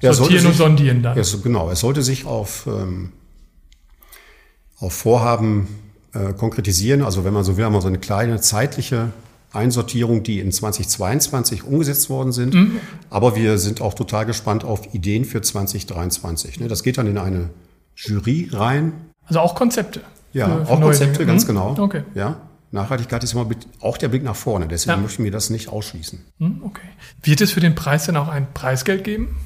ja, 0.00 0.12
sortieren 0.12 0.40
sich, 0.40 0.50
und 0.50 0.56
sondieren 0.56 1.02
dann. 1.02 1.16
Ja, 1.16 1.24
genau, 1.42 1.70
es 1.70 1.80
sollte 1.80 2.02
sich 2.02 2.26
auf, 2.26 2.66
ähm, 2.66 3.12
auf 4.78 4.92
Vorhaben 4.92 5.68
äh, 6.12 6.32
konkretisieren. 6.32 7.02
Also 7.02 7.24
wenn 7.24 7.34
man 7.34 7.44
so 7.44 7.56
will, 7.56 7.64
haben 7.64 7.72
wir 7.72 7.80
so 7.80 7.88
eine 7.88 7.98
kleine 7.98 8.40
zeitliche 8.40 9.10
Einsortierung, 9.52 10.22
die 10.22 10.40
in 10.40 10.52
2022 10.52 11.64
umgesetzt 11.64 12.08
worden 12.08 12.32
sind. 12.32 12.54
Mhm. 12.54 12.80
Aber 13.10 13.36
wir 13.36 13.58
sind 13.58 13.80
auch 13.80 13.94
total 13.94 14.26
gespannt 14.26 14.64
auf 14.64 14.94
Ideen 14.94 15.24
für 15.24 15.42
2023. 15.42 16.60
Ne? 16.60 16.68
Das 16.68 16.82
geht 16.82 16.98
dann 16.98 17.06
in 17.06 17.18
eine 17.18 17.50
Jury 17.96 18.48
rein. 18.52 18.92
Also 19.26 19.40
auch 19.40 19.54
Konzepte. 19.54 20.00
Ja, 20.32 20.46
für, 20.46 20.66
für 20.66 20.72
auch 20.72 20.80
Konzepte, 20.80 21.18
Dinge. 21.18 21.32
ganz 21.32 21.44
mhm. 21.44 21.48
genau. 21.48 21.76
Okay. 21.78 22.04
Ja. 22.14 22.36
Nachhaltigkeit 22.72 23.24
ist 23.24 23.32
immer 23.32 23.48
auch 23.80 23.98
der 23.98 24.08
Blick 24.08 24.22
nach 24.22 24.36
vorne. 24.36 24.68
Deswegen 24.68 24.98
ja. 24.98 25.02
möchten 25.02 25.24
wir 25.24 25.32
das 25.32 25.50
nicht 25.50 25.68
ausschließen. 25.68 26.24
Mhm, 26.38 26.62
okay. 26.64 26.86
Wird 27.22 27.40
es 27.40 27.50
für 27.50 27.58
den 27.58 27.74
Preis 27.74 28.06
denn 28.06 28.16
auch 28.16 28.28
ein 28.28 28.46
Preisgeld 28.54 29.02
geben? 29.02 29.36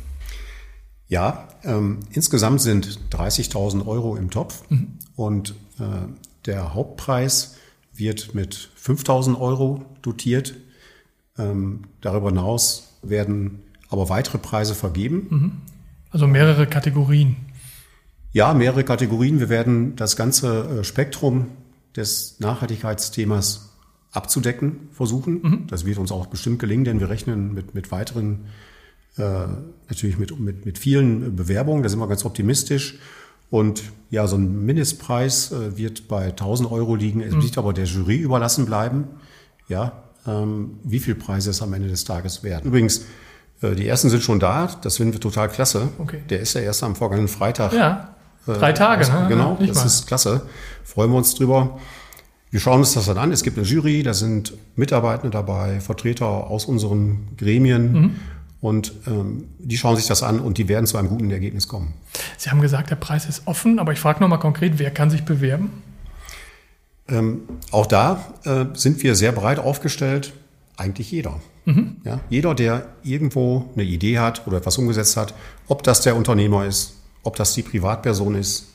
Ja, 1.08 1.49
ähm, 1.64 2.00
insgesamt 2.11 2.61
sind 2.61 2.99
30.000 3.11 3.87
Euro 3.87 4.16
im 4.16 4.30
Topf 4.30 4.68
mhm. 4.70 4.99
und 5.16 5.50
äh, 5.78 5.84
der 6.46 6.75
Hauptpreis 6.75 7.56
wird 7.92 8.34
mit 8.34 8.70
5.000 8.80 9.38
Euro 9.38 9.84
dotiert. 10.02 10.54
Ähm, 11.38 11.84
darüber 12.00 12.28
hinaus 12.28 12.99
werden 13.02 13.62
aber 13.88 14.08
weitere 14.08 14.38
Preise 14.38 14.75
vergeben. 14.75 15.26
Mhm. 15.30 15.52
Also 16.11 16.26
mehrere 16.26 16.66
Kategorien. 16.66 17.37
Ja, 18.32 18.54
mehrere 18.54 18.84
Kategorien. 18.84 19.38
Wir 19.40 19.49
werden 19.49 19.94
das 19.96 20.16
ganze 20.16 20.80
äh, 20.80 20.84
Spektrum 20.84 21.49
des 21.96 22.40
Nachhaltigkeitsthemas 22.40 23.73
abzudecken 24.11 24.88
versuchen. 24.92 25.40
Mhm. 25.42 25.66
Das 25.68 25.84
wird 25.84 25.99
uns 25.99 26.12
auch 26.12 26.26
bestimmt 26.26 26.58
gelingen, 26.58 26.84
denn 26.84 27.00
wir 27.00 27.08
rechnen 27.08 27.52
mit, 27.52 27.75
mit 27.75 27.90
weiteren 27.92 28.46
natürlich 29.16 30.18
mit, 30.18 30.38
mit, 30.40 30.66
mit 30.66 30.78
vielen 30.78 31.37
Bewerbungen, 31.37 31.83
da 31.83 31.88
sind 31.88 32.00
wir 32.00 32.09
ganz 32.09 32.25
optimistisch. 32.25 32.99
Und 33.54 33.85
ja, 34.11 34.26
so 34.26 34.35
ein 34.35 34.64
Mindestpreis 34.64 35.52
äh, 35.52 35.76
wird 35.76 36.09
bei 36.09 36.26
1000 36.30 36.71
Euro 36.73 36.97
liegen. 36.97 37.21
Es 37.21 37.35
mhm. 37.35 37.42
wird 37.44 37.59
aber 37.59 37.73
der 37.73 37.85
Jury 37.85 38.16
überlassen 38.16 38.66
bleiben, 38.66 39.04
ja, 39.68 39.92
ähm, 40.26 40.78
wie 40.83 40.99
viel 40.99 41.14
Preise 41.14 41.50
es 41.50 41.62
am 41.62 41.73
Ende 41.73 41.88
des 41.88 42.04
Tages 42.04 42.42
werden. 42.42 42.66
Übrigens, 42.66 43.04
äh, 43.62 43.76
die 43.76 43.87
ersten 43.87 44.11
sind 44.11 44.25
schon 44.25 44.40
da. 44.40 44.68
Das 44.83 44.97
finden 44.97 45.12
wir 45.12 45.21
total 45.21 45.49
klasse. 45.49 45.88
Okay. 45.99 46.23
Der 46.28 46.40
ist 46.40 46.54
ja 46.54 46.62
erst 46.62 46.83
am 46.83 46.97
vergangenen 46.97 47.28
Freitag. 47.28 47.73
Ja, 47.73 48.16
äh, 48.49 48.54
drei 48.54 48.73
Tage. 48.73 49.06
Äh, 49.06 49.23
ne? 49.23 49.26
Genau, 49.28 49.56
ja, 49.61 49.66
das 49.68 49.76
mal. 49.76 49.87
ist 49.87 50.06
klasse. 50.06 50.42
Freuen 50.83 51.11
wir 51.11 51.18
uns 51.18 51.35
drüber. 51.35 51.78
Wir 52.50 52.61
schauen 52.61 52.80
uns 52.80 52.94
das 52.94 53.06
dann 53.06 53.18
an. 53.18 53.33
Es 53.33 53.42
gibt 53.42 53.59
eine 53.59 53.66
Jury, 53.66 54.02
da 54.02 54.14
sind 54.14 54.54
Mitarbeitende 54.76 55.30
dabei, 55.30 55.80
Vertreter 55.80 56.26
aus 56.26 56.64
unseren 56.66 57.37
Gremien. 57.37 57.92
Mhm. 57.92 58.16
Und 58.64 58.94
ähm, 59.06 59.49
die 59.59 59.76
schauen 59.76 59.94
sich 59.94 60.06
das 60.06 60.23
an 60.23 60.40
und 60.40 60.56
die 60.56 60.68
werden 60.68 60.87
zu 60.87 60.97
einem 60.97 61.11
guten 61.11 61.30
Ergebnis 61.30 61.68
kommen. 61.68 61.92
Sie 62.38 62.49
haben 62.49 62.62
gesagt, 62.62 62.88
der 62.88 62.97
Preis 62.97 63.26
ist 63.26 63.42
offen, 63.47 63.78
aber 63.78 63.92
ich 63.92 64.00
frage 64.00 64.21
nochmal 64.23 64.38
konkret, 64.38 64.78
wer 64.78 64.90
kann 64.90 65.11
sich 65.11 65.26
bewerben? 65.26 65.83
Ähm, 67.06 67.42
auch 67.73 67.85
da 67.85 68.25
äh, 68.44 68.64
sind 68.73 69.02
wir 69.02 69.16
sehr 69.16 69.33
breit 69.33 69.59
aufgestellt, 69.59 70.33
eigentlich 70.78 71.11
jeder. 71.11 71.42
Mhm. 71.66 71.97
Ja, 72.04 72.21
jeder, 72.30 72.54
der 72.54 72.87
irgendwo 73.02 73.68
eine 73.75 73.85
Idee 73.85 74.18
hat 74.18 74.47
oder 74.47 74.56
etwas 74.56 74.78
umgesetzt 74.78 75.18
hat, 75.18 75.35
ob 75.68 75.83
das 75.83 76.00
der 76.00 76.16
Unternehmer 76.16 76.64
ist, 76.64 76.94
ob 77.23 77.37
das 77.37 77.52
die 77.52 77.62
Privatperson 77.62 78.35
ist, 78.35 78.68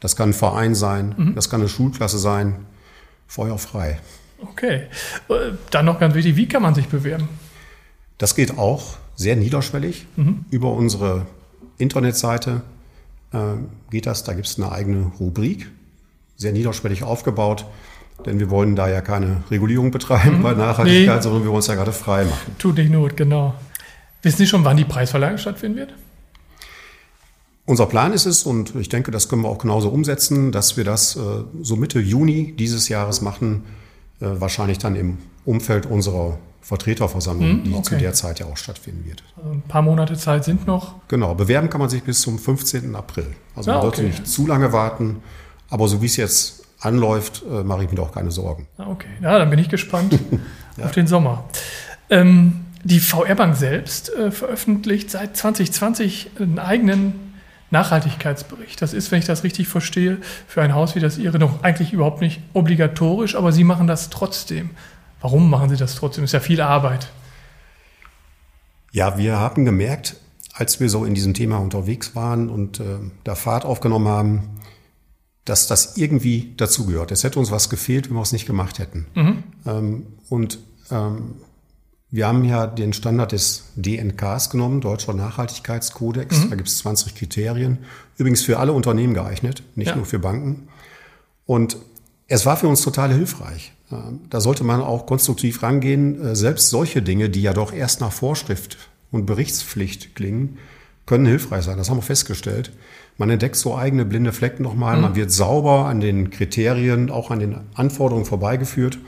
das 0.00 0.16
kann 0.16 0.30
ein 0.30 0.34
Verein 0.34 0.74
sein, 0.74 1.14
mhm. 1.16 1.34
das 1.34 1.48
kann 1.48 1.62
eine 1.62 1.70
Schulklasse 1.70 2.18
sein, 2.18 2.66
feuerfrei. 3.26 4.00
Okay. 4.42 4.88
Äh, 5.30 5.52
dann 5.70 5.86
noch 5.86 5.98
ganz 5.98 6.14
wichtig, 6.14 6.36
wie 6.36 6.46
kann 6.46 6.60
man 6.60 6.74
sich 6.74 6.88
bewerben? 6.88 7.26
Das 8.18 8.34
geht 8.34 8.58
auch 8.58 8.98
sehr 9.20 9.36
niederschwellig. 9.36 10.06
Mhm. 10.16 10.46
Über 10.50 10.72
unsere 10.72 11.26
Internetseite 11.76 12.62
äh, 13.32 13.38
geht 13.90 14.06
das. 14.06 14.24
Da 14.24 14.32
gibt 14.32 14.46
es 14.46 14.58
eine 14.58 14.72
eigene 14.72 15.12
Rubrik, 15.20 15.70
sehr 16.36 16.52
niederschwellig 16.52 17.02
aufgebaut. 17.02 17.66
Denn 18.24 18.38
wir 18.38 18.48
wollen 18.48 18.76
da 18.76 18.88
ja 18.88 19.02
keine 19.02 19.42
Regulierung 19.50 19.90
betreiben 19.90 20.38
mhm. 20.38 20.42
bei 20.42 20.54
Nachhaltigkeit, 20.54 21.16
nee. 21.16 21.22
sondern 21.22 21.42
wir 21.42 21.50
wollen 21.50 21.60
es 21.60 21.66
ja 21.66 21.74
gerade 21.74 21.92
frei 21.92 22.24
machen. 22.24 22.56
Tut 22.58 22.78
nicht 22.78 22.90
Not, 22.90 23.16
genau. 23.16 23.54
Wissen 24.22 24.38
Sie 24.38 24.46
schon, 24.46 24.64
wann 24.64 24.78
die 24.78 24.84
Preisverleihung 24.84 25.36
stattfinden 25.36 25.78
wird? 25.78 25.94
Unser 27.66 27.86
Plan 27.86 28.14
ist 28.14 28.24
es, 28.26 28.44
und 28.44 28.74
ich 28.74 28.88
denke, 28.88 29.10
das 29.10 29.28
können 29.28 29.42
wir 29.42 29.48
auch 29.48 29.58
genauso 29.58 29.90
umsetzen, 29.90 30.50
dass 30.50 30.76
wir 30.78 30.84
das 30.84 31.16
äh, 31.16 31.20
so 31.62 31.76
Mitte 31.76 32.00
Juni 32.00 32.54
dieses 32.58 32.88
Jahres 32.88 33.20
machen, 33.20 33.64
äh, 34.20 34.26
wahrscheinlich 34.26 34.78
dann 34.78 34.96
im 34.96 35.18
Umfeld 35.44 35.86
unserer 35.86 36.38
Vertreterversammlung, 36.70 37.50
hm, 37.50 37.64
die 37.64 37.72
okay. 37.72 37.82
zu 37.82 37.96
der 37.96 38.14
Zeit 38.14 38.38
ja 38.38 38.46
auch 38.46 38.56
stattfinden 38.56 39.04
wird. 39.04 39.24
Also 39.36 39.50
ein 39.50 39.62
paar 39.62 39.82
Monate 39.82 40.16
Zeit 40.16 40.44
sind 40.44 40.68
noch. 40.68 40.94
Genau, 41.08 41.34
bewerben 41.34 41.68
kann 41.68 41.80
man 41.80 41.90
sich 41.90 42.04
bis 42.04 42.20
zum 42.20 42.38
15. 42.38 42.94
April. 42.94 43.26
Also 43.56 43.70
ja, 43.70 43.74
man 43.74 43.82
sollte 43.82 44.02
okay. 44.02 44.10
nicht 44.10 44.28
zu 44.28 44.46
lange 44.46 44.72
warten, 44.72 45.16
aber 45.68 45.88
so 45.88 46.00
wie 46.00 46.06
es 46.06 46.16
jetzt 46.16 46.62
anläuft, 46.78 47.42
äh, 47.42 47.64
mache 47.64 47.82
ich 47.82 47.90
mir 47.90 47.96
doch 47.96 48.12
keine 48.12 48.30
Sorgen. 48.30 48.68
Ah, 48.78 48.86
okay, 48.86 49.08
ja, 49.20 49.36
dann 49.36 49.50
bin 49.50 49.58
ich 49.58 49.68
gespannt 49.68 50.16
ja. 50.76 50.84
auf 50.84 50.92
den 50.92 51.08
Sommer. 51.08 51.42
Ähm, 52.08 52.66
die 52.84 53.00
VR-Bank 53.00 53.56
selbst 53.56 54.14
äh, 54.14 54.30
veröffentlicht 54.30 55.10
seit 55.10 55.36
2020 55.36 56.30
einen 56.38 56.60
eigenen 56.60 57.14
Nachhaltigkeitsbericht. 57.72 58.80
Das 58.80 58.94
ist, 58.94 59.10
wenn 59.10 59.18
ich 59.18 59.26
das 59.26 59.42
richtig 59.42 59.66
verstehe, 59.66 60.18
für 60.46 60.62
ein 60.62 60.72
Haus 60.72 60.94
wie 60.94 61.00
das 61.00 61.18
Ihre 61.18 61.40
noch 61.40 61.64
eigentlich 61.64 61.92
überhaupt 61.92 62.20
nicht 62.20 62.40
obligatorisch, 62.52 63.34
aber 63.34 63.50
Sie 63.50 63.64
machen 63.64 63.88
das 63.88 64.08
trotzdem. 64.08 64.70
Warum 65.20 65.50
machen 65.50 65.68
Sie 65.68 65.76
das 65.76 65.94
trotzdem? 65.94 66.24
Ist 66.24 66.32
ja 66.32 66.40
viel 66.40 66.60
Arbeit. 66.60 67.10
Ja, 68.92 69.18
wir 69.18 69.38
haben 69.38 69.64
gemerkt, 69.64 70.16
als 70.52 70.80
wir 70.80 70.88
so 70.88 71.04
in 71.04 71.14
diesem 71.14 71.34
Thema 71.34 71.58
unterwegs 71.58 72.14
waren 72.16 72.48
und 72.48 72.80
äh, 72.80 72.98
da 73.24 73.34
Fahrt 73.34 73.64
aufgenommen 73.64 74.08
haben, 74.08 74.60
dass 75.44 75.66
das 75.66 75.96
irgendwie 75.96 76.54
dazugehört. 76.56 77.12
Es 77.12 77.24
hätte 77.24 77.38
uns 77.38 77.50
was 77.50 77.70
gefehlt, 77.70 78.08
wenn 78.08 78.16
wir 78.16 78.22
es 78.22 78.32
nicht 78.32 78.46
gemacht 78.46 78.78
hätten. 78.78 79.06
Mhm. 79.14 79.42
Ähm, 79.66 80.06
und 80.28 80.58
ähm, 80.90 81.34
wir 82.10 82.26
haben 82.26 82.44
ja 82.44 82.66
den 82.66 82.92
Standard 82.92 83.32
des 83.32 83.72
DNKs 83.76 84.50
genommen, 84.50 84.80
Deutscher 84.80 85.14
Nachhaltigkeitskodex. 85.14 86.44
Mhm. 86.44 86.50
Da 86.50 86.56
gibt 86.56 86.68
es 86.68 86.78
20 86.78 87.14
Kriterien. 87.14 87.78
Übrigens 88.16 88.42
für 88.42 88.58
alle 88.58 88.72
Unternehmen 88.72 89.14
geeignet, 89.14 89.62
nicht 89.76 89.88
ja. 89.88 89.96
nur 89.96 90.06
für 90.06 90.18
Banken. 90.18 90.68
Und 91.46 91.76
es 92.30 92.46
war 92.46 92.56
für 92.56 92.68
uns 92.68 92.80
total 92.80 93.12
hilfreich. 93.12 93.72
Da 94.30 94.40
sollte 94.40 94.62
man 94.62 94.80
auch 94.80 95.04
konstruktiv 95.04 95.64
rangehen. 95.64 96.24
Äh, 96.24 96.36
selbst 96.36 96.70
solche 96.70 97.02
Dinge, 97.02 97.28
die 97.28 97.42
ja 97.42 97.52
doch 97.52 97.72
erst 97.72 98.00
nach 98.00 98.12
Vorschrift 98.12 98.78
und 99.10 99.26
Berichtspflicht 99.26 100.14
klingen, 100.14 100.58
können 101.06 101.26
hilfreich 101.26 101.64
sein. 101.64 101.76
Das 101.76 101.90
haben 101.90 101.98
wir 101.98 102.02
festgestellt. 102.02 102.70
Man 103.18 103.30
entdeckt 103.30 103.56
so 103.56 103.76
eigene 103.76 104.04
blinde 104.04 104.32
Flecken 104.32 104.62
nochmal. 104.62 104.96
Mhm. 104.96 105.02
Man 105.02 105.14
wird 105.16 105.32
sauber 105.32 105.86
an 105.86 106.00
den 106.00 106.30
Kriterien, 106.30 107.10
auch 107.10 107.32
an 107.32 107.40
den 107.40 107.56
Anforderungen 107.74 108.26
vorbeigeführt. 108.26 108.98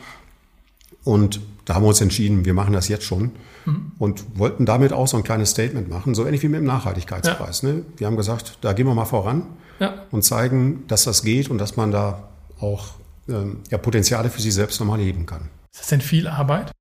Und 1.04 1.40
da 1.64 1.76
haben 1.76 1.84
wir 1.84 1.88
uns 1.88 2.00
entschieden, 2.00 2.44
wir 2.44 2.54
machen 2.54 2.72
das 2.72 2.88
jetzt 2.88 3.04
schon 3.04 3.30
mhm. 3.66 3.92
und 4.00 4.24
wollten 4.36 4.66
damit 4.66 4.92
auch 4.92 5.06
so 5.06 5.16
ein 5.16 5.22
kleines 5.22 5.50
Statement 5.50 5.88
machen, 5.88 6.16
so 6.16 6.24
ähnlich 6.24 6.42
wie 6.42 6.48
mit 6.48 6.58
dem 6.58 6.66
Nachhaltigkeitspreis. 6.66 7.62
Ja. 7.62 7.68
Ne? 7.68 7.82
Wir 7.96 8.08
haben 8.08 8.16
gesagt, 8.16 8.58
da 8.62 8.72
gehen 8.72 8.86
wir 8.86 8.94
mal 8.94 9.04
voran 9.04 9.46
ja. 9.78 9.94
und 10.10 10.24
zeigen, 10.24 10.82
dass 10.88 11.04
das 11.04 11.22
geht 11.22 11.50
und 11.50 11.58
dass 11.58 11.76
man 11.76 11.92
da 11.92 12.28
auch 12.58 12.94
ähm, 13.28 13.60
ja, 13.70 13.78
Potenziale 13.78 14.30
für 14.30 14.40
sich 14.40 14.54
selbst 14.54 14.80
nochmal 14.80 15.00
heben 15.00 15.26
kann. 15.26 15.48
Ist 15.72 15.80
das 15.80 15.88
denn 15.88 16.00
viel 16.00 16.28
Arbeit? 16.28 16.72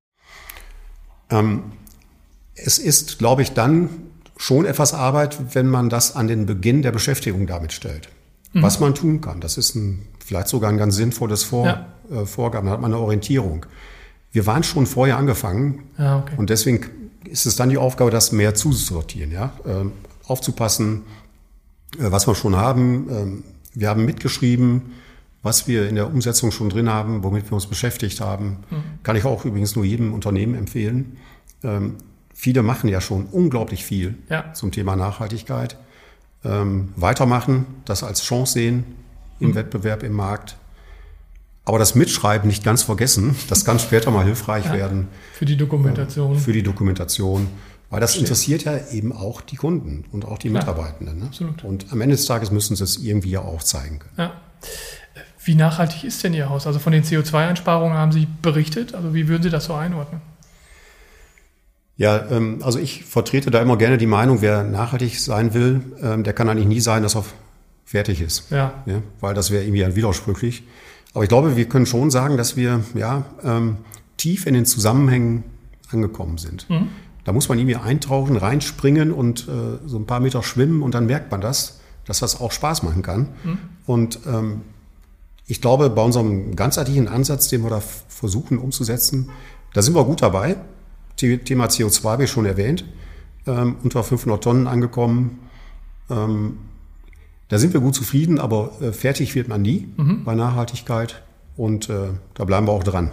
Ähm, 1.30 1.64
es 2.54 2.78
ist, 2.78 3.18
glaube 3.18 3.42
ich, 3.42 3.52
dann 3.52 3.88
schon 4.36 4.66
etwas 4.66 4.92
Arbeit, 4.92 5.54
wenn 5.54 5.68
man 5.68 5.88
das 5.88 6.16
an 6.16 6.28
den 6.28 6.46
Beginn 6.46 6.82
der 6.82 6.92
Beschäftigung 6.92 7.46
damit 7.46 7.72
stellt. 7.72 8.08
Mhm. 8.52 8.62
Was 8.62 8.80
man 8.80 8.94
tun 8.94 9.20
kann. 9.20 9.40
Das 9.40 9.56
ist 9.56 9.74
ein, 9.74 10.06
vielleicht 10.24 10.48
sogar 10.48 10.70
ein 10.70 10.78
ganz 10.78 10.96
sinnvolles 10.96 11.42
Vor, 11.44 11.66
ja. 11.66 11.86
äh, 12.10 12.26
Vorgaben. 12.26 12.66
Da 12.66 12.72
hat 12.72 12.80
man 12.80 12.92
eine 12.92 13.00
Orientierung. 13.00 13.66
Wir 14.32 14.46
waren 14.46 14.62
schon 14.62 14.86
vorher 14.86 15.16
angefangen. 15.16 15.84
Ja, 15.98 16.18
okay. 16.18 16.34
Und 16.36 16.50
deswegen 16.50 16.86
ist 17.24 17.46
es 17.46 17.56
dann 17.56 17.68
die 17.68 17.78
Aufgabe, 17.78 18.10
das 18.10 18.32
mehr 18.32 18.54
zuzusortieren, 18.54 19.30
ja. 19.30 19.52
Äh, 19.64 19.86
aufzupassen, 20.26 21.02
äh, 21.98 22.10
was 22.10 22.26
wir 22.26 22.34
schon 22.34 22.56
haben. 22.56 23.08
Ähm, 23.10 23.44
wir 23.74 23.88
haben 23.88 24.04
mitgeschrieben, 24.04 24.92
was 25.42 25.66
wir 25.66 25.88
in 25.88 25.96
der 25.96 26.06
Umsetzung 26.06 26.52
schon 26.52 26.70
drin 26.70 26.88
haben, 26.88 27.24
womit 27.24 27.50
wir 27.50 27.54
uns 27.54 27.66
beschäftigt 27.66 28.20
haben. 28.20 28.58
Mhm. 28.70 28.82
Kann 29.02 29.16
ich 29.16 29.24
auch 29.24 29.44
übrigens 29.44 29.74
nur 29.74 29.84
jedem 29.84 30.14
Unternehmen 30.14 30.54
empfehlen. 30.54 31.18
Ähm, 31.64 31.96
viele 32.32 32.62
machen 32.62 32.88
ja 32.88 33.00
schon 33.00 33.26
unglaublich 33.26 33.84
viel 33.84 34.16
ja. 34.28 34.52
zum 34.54 34.70
Thema 34.70 34.96
Nachhaltigkeit. 34.96 35.76
Ähm, 36.44 36.92
weitermachen, 36.96 37.66
das 37.84 38.02
als 38.02 38.22
Chance 38.22 38.54
sehen 38.54 38.84
im 39.40 39.50
mhm. 39.50 39.54
Wettbewerb 39.56 40.02
im 40.02 40.12
Markt. 40.12 40.56
Aber 41.64 41.78
das 41.78 41.94
Mitschreiben 41.94 42.48
nicht 42.48 42.64
ganz 42.64 42.82
vergessen, 42.82 43.36
das 43.48 43.64
kann 43.64 43.78
später 43.78 44.10
mal 44.10 44.24
hilfreich 44.24 44.64
ja, 44.66 44.72
werden. 44.72 45.08
Für 45.32 45.44
die 45.44 45.56
Dokumentation. 45.56 46.36
Äh, 46.36 46.38
für 46.38 46.52
die 46.52 46.62
Dokumentation. 46.62 47.48
Weil 47.90 48.00
das 48.00 48.12
Verstehe. 48.12 48.22
interessiert 48.24 48.64
ja 48.64 48.88
eben 48.90 49.12
auch 49.12 49.42
die 49.42 49.56
Kunden 49.56 50.04
und 50.12 50.24
auch 50.24 50.38
die 50.38 50.48
Mitarbeitenden. 50.48 51.18
Ne? 51.18 51.26
Absolut. 51.26 51.62
Und 51.62 51.92
am 51.92 52.00
Ende 52.00 52.16
des 52.16 52.24
Tages 52.24 52.50
müssen 52.50 52.74
sie 52.74 52.84
es 52.84 52.96
irgendwie 52.96 53.30
ja 53.30 53.42
auch 53.42 53.62
zeigen 53.62 53.98
können. 53.98 54.14
Ja. 54.16 54.32
Wie 55.44 55.54
nachhaltig 55.54 56.04
ist 56.04 56.22
denn 56.22 56.34
Ihr 56.34 56.48
Haus? 56.48 56.66
Also 56.66 56.78
von 56.78 56.92
den 56.92 57.02
CO2-Einsparungen 57.02 57.96
haben 57.96 58.12
Sie 58.12 58.28
berichtet. 58.42 58.94
Also 58.94 59.14
wie 59.14 59.28
würden 59.28 59.42
Sie 59.42 59.50
das 59.50 59.64
so 59.64 59.74
einordnen? 59.74 60.20
Ja, 61.96 62.30
ähm, 62.30 62.60
also 62.62 62.78
ich 62.78 63.04
vertrete 63.04 63.50
da 63.50 63.60
immer 63.60 63.76
gerne 63.76 63.98
die 63.98 64.06
Meinung, 64.06 64.40
wer 64.40 64.64
nachhaltig 64.64 65.18
sein 65.20 65.54
will, 65.54 65.82
ähm, 66.02 66.24
der 66.24 66.32
kann 66.32 66.48
eigentlich 66.48 66.66
nie 66.66 66.80
sein, 66.80 67.02
dass 67.02 67.14
er 67.14 67.24
fertig 67.84 68.20
ist. 68.20 68.50
Ja. 68.50 68.82
ja 68.86 69.02
weil 69.20 69.34
das 69.34 69.50
wäre 69.50 69.64
irgendwie 69.64 69.96
widersprüchlich. 69.96 70.64
Aber 71.14 71.24
ich 71.24 71.28
glaube, 71.28 71.56
wir 71.56 71.68
können 71.68 71.86
schon 71.86 72.10
sagen, 72.10 72.36
dass 72.36 72.56
wir 72.56 72.80
ja 72.94 73.24
ähm, 73.44 73.78
tief 74.16 74.46
in 74.46 74.54
den 74.54 74.64
Zusammenhängen 74.64 75.44
angekommen 75.90 76.38
sind. 76.38 76.68
Mhm. 76.70 76.88
Da 77.24 77.32
muss 77.32 77.48
man 77.48 77.58
irgendwie 77.58 77.76
eintauchen, 77.76 78.36
reinspringen 78.36 79.12
und 79.12 79.46
äh, 79.46 79.86
so 79.86 79.98
ein 79.98 80.06
paar 80.06 80.20
Meter 80.20 80.42
schwimmen 80.42 80.82
und 80.82 80.94
dann 80.94 81.06
merkt 81.06 81.30
man 81.30 81.40
das, 81.40 81.80
dass 82.06 82.18
das 82.20 82.40
auch 82.40 82.50
Spaß 82.50 82.82
machen 82.82 83.02
kann. 83.02 83.28
Mhm. 83.44 83.58
Und 83.86 84.20
ähm, 84.26 84.62
ich 85.46 85.60
glaube, 85.60 85.90
bei 85.90 86.02
unserem 86.02 86.56
ganzheitlichen 86.56 87.08
Ansatz, 87.08 87.48
den 87.48 87.62
wir 87.62 87.70
da 87.70 87.80
versuchen 87.80 88.58
umzusetzen, 88.58 89.30
da 89.74 89.82
sind 89.82 89.94
wir 89.94 90.04
gut 90.04 90.22
dabei. 90.22 90.56
Thema 91.16 91.66
CO2 91.66 92.04
habe 92.04 92.24
ich 92.24 92.30
schon 92.30 92.46
erwähnt, 92.46 92.84
ähm, 93.46 93.76
unter 93.82 94.02
500 94.02 94.42
Tonnen 94.42 94.66
angekommen. 94.66 95.40
Ähm, 96.10 96.58
da 97.48 97.58
sind 97.58 97.74
wir 97.74 97.80
gut 97.80 97.94
zufrieden, 97.94 98.38
aber 98.38 98.72
äh, 98.80 98.92
fertig 98.92 99.34
wird 99.34 99.48
man 99.48 99.62
nie 99.62 99.88
mhm. 99.96 100.24
bei 100.24 100.34
Nachhaltigkeit 100.34 101.22
und 101.56 101.90
äh, 101.90 102.08
da 102.34 102.44
bleiben 102.44 102.66
wir 102.66 102.72
auch 102.72 102.82
dran. 102.82 103.10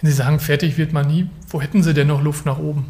Wenn 0.00 0.10
Sie 0.10 0.16
sagen, 0.16 0.40
fertig 0.40 0.78
wird 0.78 0.92
man 0.92 1.06
nie, 1.06 1.28
wo 1.48 1.60
hätten 1.60 1.82
Sie 1.82 1.94
denn 1.94 2.06
noch 2.06 2.22
Luft 2.22 2.46
nach 2.46 2.58
oben? 2.58 2.86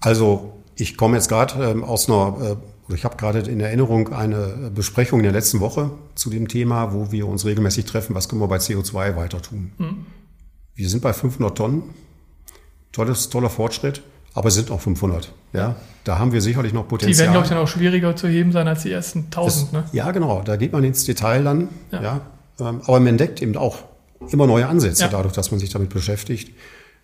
Also 0.00 0.54
ich 0.74 0.96
komme 0.96 1.16
jetzt 1.16 1.28
gerade 1.28 1.62
ähm, 1.64 1.84
aus 1.84 2.08
einer, 2.08 2.36
äh, 2.42 2.56
ich 2.88 3.04
habe 3.04 3.16
gerade 3.16 3.38
in 3.40 3.60
Erinnerung 3.60 4.12
eine 4.12 4.70
Besprechung 4.74 5.20
in 5.20 5.24
der 5.24 5.32
letzten 5.32 5.60
Woche 5.60 5.90
zu 6.14 6.30
dem 6.30 6.48
Thema, 6.48 6.92
wo 6.92 7.12
wir 7.12 7.28
uns 7.28 7.44
regelmäßig 7.44 7.84
treffen, 7.84 8.14
was 8.14 8.28
können 8.28 8.40
wir 8.40 8.48
bei 8.48 8.56
CO2 8.56 9.16
weiter 9.16 9.40
tun. 9.40 9.72
Mhm. 9.78 10.06
Wir 10.74 10.88
sind 10.88 11.02
bei 11.02 11.12
500 11.12 11.56
Tonnen 11.56 11.82
tolles, 12.92 13.30
toller 13.30 13.50
Fortschritt, 13.50 14.02
aber 14.34 14.48
es 14.48 14.54
sind 14.54 14.70
auch 14.70 14.80
500. 14.80 15.32
Ja, 15.52 15.76
da 16.04 16.18
haben 16.18 16.32
wir 16.32 16.40
sicherlich 16.40 16.72
noch 16.72 16.88
Potenzial. 16.88 17.12
Die 17.12 17.18
werden, 17.18 17.32
glaube 17.32 17.44
ich, 17.44 17.50
dann 17.50 17.58
auch 17.58 17.68
schwieriger 17.68 18.16
zu 18.16 18.28
heben 18.28 18.52
sein 18.52 18.66
als 18.68 18.82
die 18.82 18.90
ersten 18.90 19.24
1000. 19.24 19.64
Das, 19.64 19.72
ne? 19.72 19.84
Ja, 19.92 20.10
genau. 20.10 20.42
Da 20.42 20.56
geht 20.56 20.72
man 20.72 20.82
ins 20.84 21.04
Detail 21.04 21.44
dann. 21.44 21.68
Ja. 21.90 22.02
ja. 22.02 22.20
Ähm, 22.60 22.80
aber 22.84 23.00
man 23.00 23.08
entdeckt 23.08 23.42
eben 23.42 23.56
auch 23.56 23.78
immer 24.30 24.46
neue 24.46 24.66
Ansätze 24.66 25.02
ja. 25.02 25.08
dadurch, 25.08 25.34
dass 25.34 25.50
man 25.50 25.60
sich 25.60 25.70
damit 25.70 25.90
beschäftigt. 25.90 26.54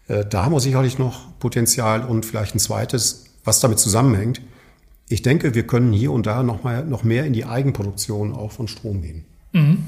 Äh, 0.09 0.25
da 0.25 0.45
haben 0.45 0.53
wir 0.53 0.61
sicherlich 0.61 0.99
noch 0.99 1.38
Potenzial 1.38 2.05
und 2.05 2.25
vielleicht 2.25 2.55
ein 2.55 2.59
zweites, 2.59 3.27
was 3.45 3.61
damit 3.61 3.79
zusammenhängt. 3.79 4.41
Ich 5.09 5.23
denke, 5.23 5.55
wir 5.55 5.66
können 5.66 5.92
hier 5.92 6.12
und 6.12 6.27
da 6.27 6.42
noch, 6.42 6.62
mal, 6.64 6.85
noch 6.85 7.03
mehr 7.03 7.25
in 7.25 7.33
die 7.33 7.44
Eigenproduktion 7.44 8.35
auch 8.35 8.53
von 8.53 8.68
Strom 8.68 9.03
gehen. 9.03 9.25
Mhm. 9.53 9.85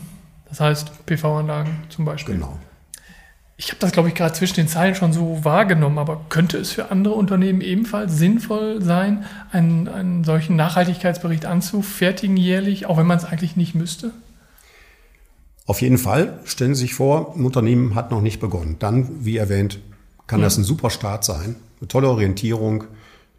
Das 0.48 0.60
heißt 0.60 1.06
PV-Anlagen 1.06 1.82
zum 1.88 2.04
Beispiel. 2.04 2.36
Genau. 2.36 2.58
Ich 3.56 3.68
habe 3.68 3.76
das, 3.78 3.92
glaube 3.92 4.08
ich, 4.08 4.14
gerade 4.14 4.32
zwischen 4.32 4.54
den 4.54 4.68
Zeilen 4.68 4.94
schon 4.94 5.12
so 5.12 5.44
wahrgenommen, 5.44 5.98
aber 5.98 6.24
könnte 6.30 6.56
es 6.56 6.72
für 6.72 6.90
andere 6.90 7.12
Unternehmen 7.12 7.60
ebenfalls 7.60 8.16
sinnvoll 8.16 8.80
sein, 8.80 9.26
einen, 9.52 9.86
einen 9.86 10.24
solchen 10.24 10.56
Nachhaltigkeitsbericht 10.56 11.44
anzufertigen 11.44 12.38
jährlich, 12.38 12.86
auch 12.86 12.96
wenn 12.96 13.06
man 13.06 13.18
es 13.18 13.26
eigentlich 13.26 13.56
nicht 13.56 13.74
müsste? 13.74 14.12
Auf 15.66 15.82
jeden 15.82 15.98
Fall. 15.98 16.40
Stellen 16.46 16.74
Sie 16.74 16.80
sich 16.80 16.94
vor, 16.94 17.34
ein 17.36 17.44
Unternehmen 17.44 17.94
hat 17.94 18.10
noch 18.10 18.22
nicht 18.22 18.40
begonnen. 18.40 18.76
Dann, 18.78 19.24
wie 19.26 19.36
erwähnt, 19.36 19.78
kann 20.26 20.40
ja. 20.40 20.46
das 20.46 20.56
ein 20.56 20.64
super 20.64 20.88
Start 20.88 21.22
sein. 21.22 21.54
Eine 21.80 21.88
tolle 21.88 22.08
Orientierung. 22.08 22.84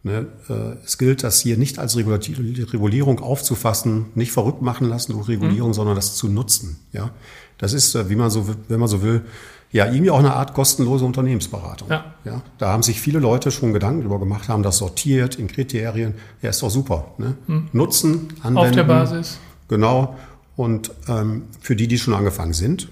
Ne? 0.03 0.27
Äh, 0.49 0.83
es 0.83 0.97
gilt, 0.97 1.23
das 1.23 1.41
hier 1.41 1.57
nicht 1.57 1.77
als 1.77 1.95
Regulierung 1.95 3.19
aufzufassen, 3.19 4.07
nicht 4.15 4.31
verrückt 4.31 4.61
machen 4.61 4.89
lassen 4.89 5.13
durch 5.13 5.27
Regulierung, 5.27 5.69
mhm. 5.69 5.75
sondern 5.75 5.95
das 5.95 6.15
zu 6.15 6.27
nutzen. 6.27 6.79
Ja, 6.91 7.11
das 7.57 7.73
ist, 7.73 7.93
äh, 7.93 8.09
wie 8.09 8.15
man 8.15 8.31
so, 8.31 8.47
wenn 8.67 8.79
man 8.79 8.89
so 8.89 9.03
will, 9.03 9.23
ja, 9.71 9.85
irgendwie 9.85 10.11
auch 10.11 10.19
eine 10.19 10.33
Art 10.33 10.53
kostenlose 10.53 11.05
Unternehmensberatung. 11.05 11.89
Ja. 11.89 12.15
ja. 12.25 12.41
Da 12.57 12.69
haben 12.69 12.83
sich 12.83 12.99
viele 12.99 13.19
Leute 13.19 13.51
schon 13.51 13.71
Gedanken 13.73 14.01
darüber 14.01 14.19
gemacht, 14.19 14.49
haben 14.49 14.63
das 14.63 14.77
sortiert 14.77 15.35
in 15.35 15.47
Kriterien. 15.47 16.15
Ja, 16.41 16.49
ist 16.49 16.61
doch 16.61 16.69
super. 16.69 17.13
Ne? 17.17 17.37
Hm. 17.45 17.69
Nutzen, 17.71 18.33
anwenden. 18.41 18.57
Auf 18.57 18.71
der 18.71 18.83
Basis. 18.83 19.39
Genau. 19.69 20.17
Und 20.57 20.91
ähm, 21.07 21.43
für 21.61 21.77
die, 21.77 21.87
die 21.87 21.97
schon 21.97 22.13
angefangen 22.13 22.53
sind, 22.53 22.89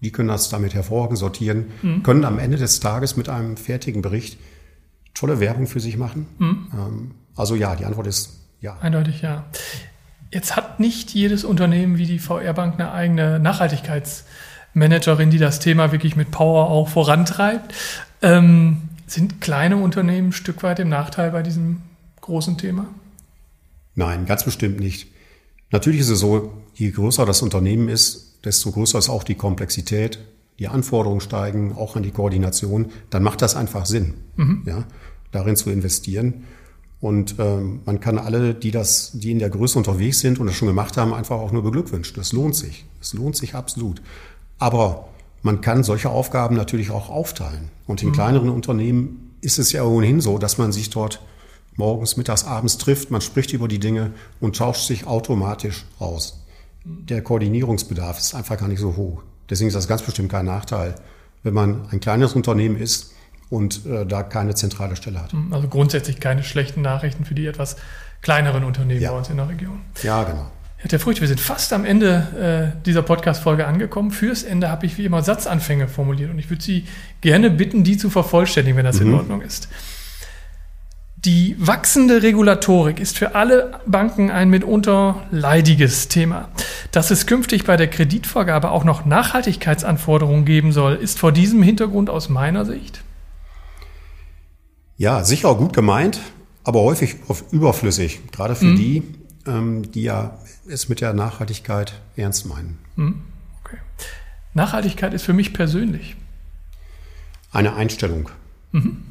die 0.00 0.10
können 0.10 0.28
das 0.28 0.48
damit 0.48 0.72
hervorragend 0.72 1.18
sortieren, 1.18 1.66
hm. 1.82 2.02
können 2.02 2.24
am 2.24 2.38
Ende 2.38 2.56
des 2.56 2.80
Tages 2.80 3.16
mit 3.16 3.28
einem 3.28 3.58
fertigen 3.58 4.00
Bericht 4.00 4.38
tolle 5.14 5.40
Werbung 5.40 5.66
für 5.66 5.80
sich 5.80 5.96
machen. 5.96 6.26
Hm. 6.38 6.66
Ähm, 6.72 7.10
also 7.36 7.54
ja, 7.54 7.76
die 7.76 7.84
Antwort 7.84 8.06
ist 8.06 8.40
ja. 8.60 8.76
Eindeutig 8.80 9.22
ja. 9.22 9.44
Jetzt 10.32 10.54
hat 10.56 10.80
nicht 10.80 11.10
jedes 11.10 11.44
Unternehmen 11.44 11.98
wie 11.98 12.06
die 12.06 12.18
VR 12.18 12.52
Bank 12.52 12.74
eine 12.74 12.92
eigene 12.92 13.38
Nachhaltigkeits- 13.38 14.24
Managerin, 14.74 15.30
die 15.30 15.38
das 15.38 15.58
Thema 15.60 15.92
wirklich 15.92 16.16
mit 16.16 16.30
Power 16.30 16.68
auch 16.68 16.88
vorantreibt. 16.88 17.74
Ähm, 18.22 18.82
sind 19.06 19.40
kleine 19.40 19.76
Unternehmen 19.76 20.28
ein 20.28 20.32
Stück 20.32 20.62
weit 20.62 20.78
im 20.78 20.88
Nachteil 20.88 21.32
bei 21.32 21.42
diesem 21.42 21.82
großen 22.20 22.58
Thema? 22.58 22.86
Nein, 23.94 24.26
ganz 24.26 24.44
bestimmt 24.44 24.78
nicht. 24.78 25.08
Natürlich 25.72 26.00
ist 26.00 26.10
es 26.10 26.20
so, 26.20 26.52
je 26.74 26.90
größer 26.90 27.26
das 27.26 27.42
Unternehmen 27.42 27.88
ist, 27.88 28.38
desto 28.44 28.70
größer 28.70 28.98
ist 28.98 29.08
auch 29.08 29.24
die 29.24 29.34
Komplexität, 29.34 30.20
die 30.60 30.68
Anforderungen 30.68 31.20
steigen, 31.20 31.74
auch 31.74 31.96
an 31.96 32.04
die 32.04 32.12
Koordination. 32.12 32.90
Dann 33.08 33.22
macht 33.22 33.42
das 33.42 33.56
einfach 33.56 33.86
Sinn, 33.86 34.14
mhm. 34.36 34.62
ja, 34.66 34.84
darin 35.32 35.56
zu 35.56 35.70
investieren. 35.70 36.44
Und 37.00 37.36
ähm, 37.38 37.80
man 37.86 37.98
kann 37.98 38.18
alle, 38.18 38.54
die 38.54 38.70
das, 38.70 39.12
die 39.14 39.30
in 39.30 39.38
der 39.38 39.48
Größe 39.48 39.78
unterwegs 39.78 40.20
sind 40.20 40.38
und 40.38 40.46
das 40.46 40.54
schon 40.54 40.68
gemacht 40.68 40.98
haben, 40.98 41.14
einfach 41.14 41.38
auch 41.38 41.50
nur 41.50 41.62
beglückwünschen. 41.62 42.14
Das 42.16 42.32
lohnt 42.32 42.54
sich. 42.54 42.84
Das 42.98 43.14
lohnt 43.14 43.36
sich 43.36 43.54
absolut. 43.54 44.02
Aber 44.58 45.08
man 45.42 45.62
kann 45.62 45.82
solche 45.82 46.10
Aufgaben 46.10 46.56
natürlich 46.56 46.90
auch 46.90 47.08
aufteilen. 47.08 47.70
Und 47.86 48.02
in 48.02 48.10
mhm. 48.10 48.12
kleineren 48.12 48.50
Unternehmen 48.50 49.34
ist 49.40 49.58
es 49.58 49.72
ja 49.72 49.82
ohnehin 49.84 50.20
so, 50.20 50.36
dass 50.36 50.58
man 50.58 50.72
sich 50.72 50.90
dort 50.90 51.22
morgens, 51.76 52.18
mittags, 52.18 52.44
abends 52.44 52.76
trifft, 52.76 53.10
man 53.10 53.22
spricht 53.22 53.54
über 53.54 53.66
die 53.66 53.78
Dinge 53.78 54.12
und 54.38 54.56
tauscht 54.56 54.86
sich 54.86 55.06
automatisch 55.06 55.86
aus. 55.98 56.44
Der 56.84 57.22
Koordinierungsbedarf 57.22 58.18
ist 58.18 58.34
einfach 58.34 58.58
gar 58.58 58.68
nicht 58.68 58.80
so 58.80 58.96
hoch. 58.96 59.22
Deswegen 59.50 59.68
ist 59.68 59.74
das 59.74 59.88
ganz 59.88 60.02
bestimmt 60.02 60.30
kein 60.30 60.46
Nachteil, 60.46 60.94
wenn 61.42 61.54
man 61.54 61.88
ein 61.90 62.00
kleines 62.00 62.34
Unternehmen 62.34 62.76
ist 62.76 63.12
und 63.50 63.84
äh, 63.84 64.06
da 64.06 64.22
keine 64.22 64.54
zentrale 64.54 64.96
Stelle 64.96 65.20
hat. 65.20 65.34
Also 65.50 65.68
grundsätzlich 65.68 66.20
keine 66.20 66.44
schlechten 66.44 66.82
Nachrichten 66.82 67.24
für 67.24 67.34
die 67.34 67.46
etwas 67.46 67.76
kleineren 68.22 68.64
Unternehmen 68.64 69.00
ja. 69.00 69.10
bei 69.10 69.18
uns 69.18 69.28
in 69.28 69.36
der 69.36 69.48
Region. 69.48 69.80
Ja, 70.02 70.22
genau. 70.22 70.46
Herr 70.76 70.88
der 70.88 71.00
Frucht, 71.00 71.20
wir 71.20 71.28
sind 71.28 71.40
fast 71.40 71.74
am 71.74 71.84
Ende 71.84 72.72
äh, 72.78 72.82
dieser 72.86 73.02
Podcast-Folge 73.02 73.66
angekommen. 73.66 74.12
Fürs 74.12 74.44
Ende 74.44 74.70
habe 74.70 74.86
ich 74.86 74.96
wie 74.96 75.04
immer 75.04 75.22
Satzanfänge 75.22 75.88
formuliert 75.88 76.30
und 76.30 76.38
ich 76.38 76.48
würde 76.48 76.62
Sie 76.62 76.86
gerne 77.20 77.50
bitten, 77.50 77.84
die 77.84 77.98
zu 77.98 78.08
vervollständigen, 78.08 78.78
wenn 78.78 78.86
das 78.86 79.00
mhm. 79.00 79.08
in 79.08 79.14
Ordnung 79.14 79.42
ist. 79.42 79.68
Die 81.24 81.54
wachsende 81.58 82.22
Regulatorik 82.22 82.98
ist 82.98 83.18
für 83.18 83.34
alle 83.34 83.78
Banken 83.84 84.30
ein 84.30 84.48
mitunter 84.48 85.22
leidiges 85.30 86.08
Thema. 86.08 86.48
Dass 86.92 87.10
es 87.10 87.26
künftig 87.26 87.64
bei 87.64 87.76
der 87.76 87.88
Kreditvergabe 87.88 88.70
auch 88.70 88.84
noch 88.84 89.04
Nachhaltigkeitsanforderungen 89.04 90.46
geben 90.46 90.72
soll, 90.72 90.94
ist 90.94 91.18
vor 91.18 91.30
diesem 91.30 91.62
Hintergrund 91.62 92.08
aus 92.08 92.30
meiner 92.30 92.64
Sicht? 92.64 93.02
Ja, 94.96 95.22
sicher 95.22 95.54
gut 95.56 95.74
gemeint, 95.74 96.20
aber 96.64 96.80
häufig 96.80 97.16
überflüssig, 97.50 98.20
gerade 98.32 98.54
für 98.54 98.64
mhm. 98.66 98.76
die, 98.76 99.02
ähm, 99.46 99.92
die 99.92 100.04
ja 100.04 100.38
es 100.66 100.88
mit 100.88 101.02
der 101.02 101.12
Nachhaltigkeit 101.12 102.00
ernst 102.16 102.46
meinen. 102.46 102.78
Mhm. 102.96 103.22
Okay. 103.62 103.76
Nachhaltigkeit 104.54 105.12
ist 105.12 105.24
für 105.24 105.34
mich 105.34 105.52
persönlich. 105.52 106.16
Eine 107.52 107.74
Einstellung. 107.74 108.30
Mhm. 108.72 109.09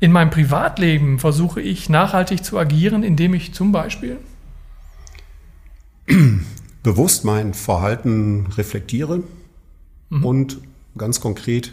In 0.00 0.12
meinem 0.12 0.30
Privatleben 0.30 1.18
versuche 1.18 1.60
ich 1.60 1.90
nachhaltig 1.90 2.42
zu 2.42 2.58
agieren, 2.58 3.02
indem 3.02 3.34
ich 3.34 3.52
zum 3.52 3.70
Beispiel 3.70 4.16
bewusst 6.82 7.26
mein 7.26 7.52
Verhalten 7.52 8.46
reflektiere 8.56 9.22
mhm. 10.08 10.24
und 10.24 10.58
ganz 10.96 11.20
konkret 11.20 11.72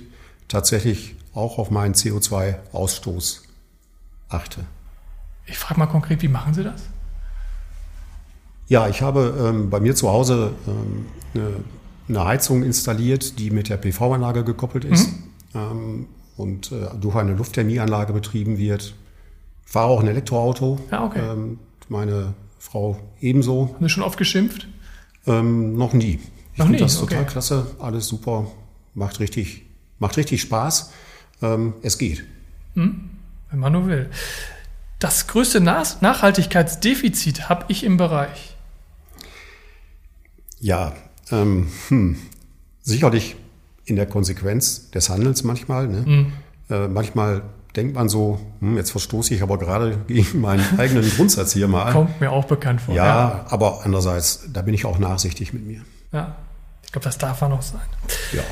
tatsächlich 0.50 1.16
auch 1.34 1.58
auf 1.58 1.72
meinen 1.72 1.94
CO2-Ausstoß 1.94 3.42
achte. 4.28 4.66
Ich 5.46 5.58
frage 5.58 5.80
mal 5.80 5.88
konkret, 5.88 6.22
wie 6.22 6.28
machen 6.28 6.54
Sie 6.54 6.63
das? 6.63 6.84
Ja, 8.68 8.90
ich 8.90 9.02
habe 9.02 9.34
ähm, 9.48 9.70
bei 9.70 9.80
mir 9.80 9.96
zu 9.96 10.10
Hause 10.10 10.52
ähm, 10.68 11.06
eine, 11.34 11.63
eine, 12.10 12.26
Heizung 12.26 12.63
installiert, 12.63 13.40
die 13.40 13.50
mit 13.52 13.70
der 13.70 13.78
PV-Anlage 13.78 14.44
gekoppelt 14.44 14.84
ist. 14.84 15.08
Mhm. 15.08 15.24
Ähm, 15.54 16.06
und 16.38 16.71
äh, 16.71 16.88
durch 17.00 17.15
eine 17.15 17.34
Luftthermieanlage 17.34 18.13
betrieben 18.13 18.58
wird. 18.58 18.93
Fahre 19.65 19.89
auch 19.89 20.02
ein 20.02 20.08
Elektroauto. 20.08 20.80
Ja, 20.91 21.04
okay. 21.04 21.19
Ähm, 21.19 21.60
meine 21.89 22.34
Frau 22.60 23.00
ebenso. 23.19 23.73
Haben 23.73 23.86
Sie 23.86 23.89
schon 23.89 24.04
oft 24.04 24.17
geschimpft? 24.17 24.67
Ähm, 25.26 25.78
noch 25.78 25.93
nie. 25.93 26.19
Ich 26.56 26.63
finde 26.63 26.80
das 26.80 27.00
total 27.00 27.21
okay. 27.21 27.32
klasse, 27.32 27.67
alles 27.80 28.08
super, 28.08 28.47
macht 28.95 29.19
richtig, 29.19 29.63
macht 30.00 30.17
richtig 30.17 30.41
Spaß. 30.41 30.91
Ähm, 31.41 31.73
es 31.84 31.97
geht. 32.00 32.23
Hm, 32.73 33.10
wenn 33.52 33.60
man 33.60 33.73
nur 33.73 33.88
will. 33.88 34.10
Das 34.97 35.28
größte 35.28 35.62
Nachhaltigkeitsdefizit 35.62 37.50
habe 37.50 37.65
ich 37.67 37.84
im 37.84 37.97
Bereich. 37.97 38.56
Ja, 40.60 40.95
ähm, 41.30 41.67
hm, 41.89 42.17
sicherlich 42.82 43.36
in 43.88 43.95
der 43.95 44.06
Konsequenz 44.06 44.91
des 44.91 45.10
Handelns 45.10 45.43
manchmal. 45.43 45.88
Ne? 45.88 46.04
Mhm. 46.06 46.34
Äh, 46.69 46.88
manchmal 46.88 47.41
denkt 47.76 47.95
man 47.95 48.10
so, 48.10 48.39
hm, 48.60 48.76
jetzt 48.76 48.91
verstoße 48.91 49.34
ich 49.34 49.41
aber 49.41 49.58
gerade 49.58 49.97
gegen 50.08 50.41
meinen 50.41 50.63
eigenen 50.78 51.10
Grundsatz 51.10 51.54
hier 51.54 51.67
mal. 51.67 51.91
Kommt 51.91 52.19
mir 52.21 52.32
auch 52.32 52.45
bekannt 52.45 52.82
vor. 52.82 52.93
Ja, 52.93 53.06
ja, 53.06 53.45
aber 53.50 53.82
andererseits, 53.84 54.50
da 54.52 54.62
bin 54.62 54.73
ich 54.73 54.86
auch 54.86 55.00
nachsichtig 55.00 55.54
mit 55.54 55.65
mir. 55.65 55.82
Ja, 56.12 56.36
ich 56.84 56.91
glaube, 56.91 57.06
das 57.06 57.17
darf 57.17 57.41
man 57.41 57.54
auch 57.54 57.62
sein. 57.62 57.82
Ja. 58.34 58.43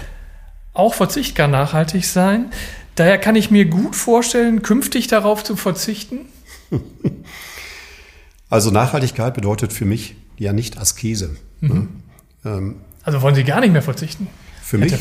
Auch 0.73 0.93
Verzicht 0.93 1.35
kann 1.35 1.51
nachhaltig 1.51 2.05
sein. 2.05 2.51
Daher 2.95 3.17
kann 3.17 3.35
ich 3.35 3.51
mir 3.51 3.65
gut 3.65 3.95
vorstellen, 3.95 4.61
künftig 4.61 5.07
darauf 5.07 5.43
zu 5.43 5.55
verzichten. 5.55 6.21
Also 8.47 8.69
Nachhaltigkeit 8.69 9.33
bedeutet 9.33 9.73
für 9.73 9.85
mich 9.85 10.15
ja 10.37 10.53
nicht 10.53 10.77
Askese. 10.77 11.35
Mhm. 11.61 11.69
Ne? 11.69 11.87
Ähm, 12.45 12.75
also 13.03 13.21
wollen 13.21 13.35
Sie 13.35 13.43
gar 13.43 13.59
nicht 13.59 13.73
mehr 13.73 13.81
verzichten? 13.81 14.27
Für 14.65 14.79
mich, 14.79 14.93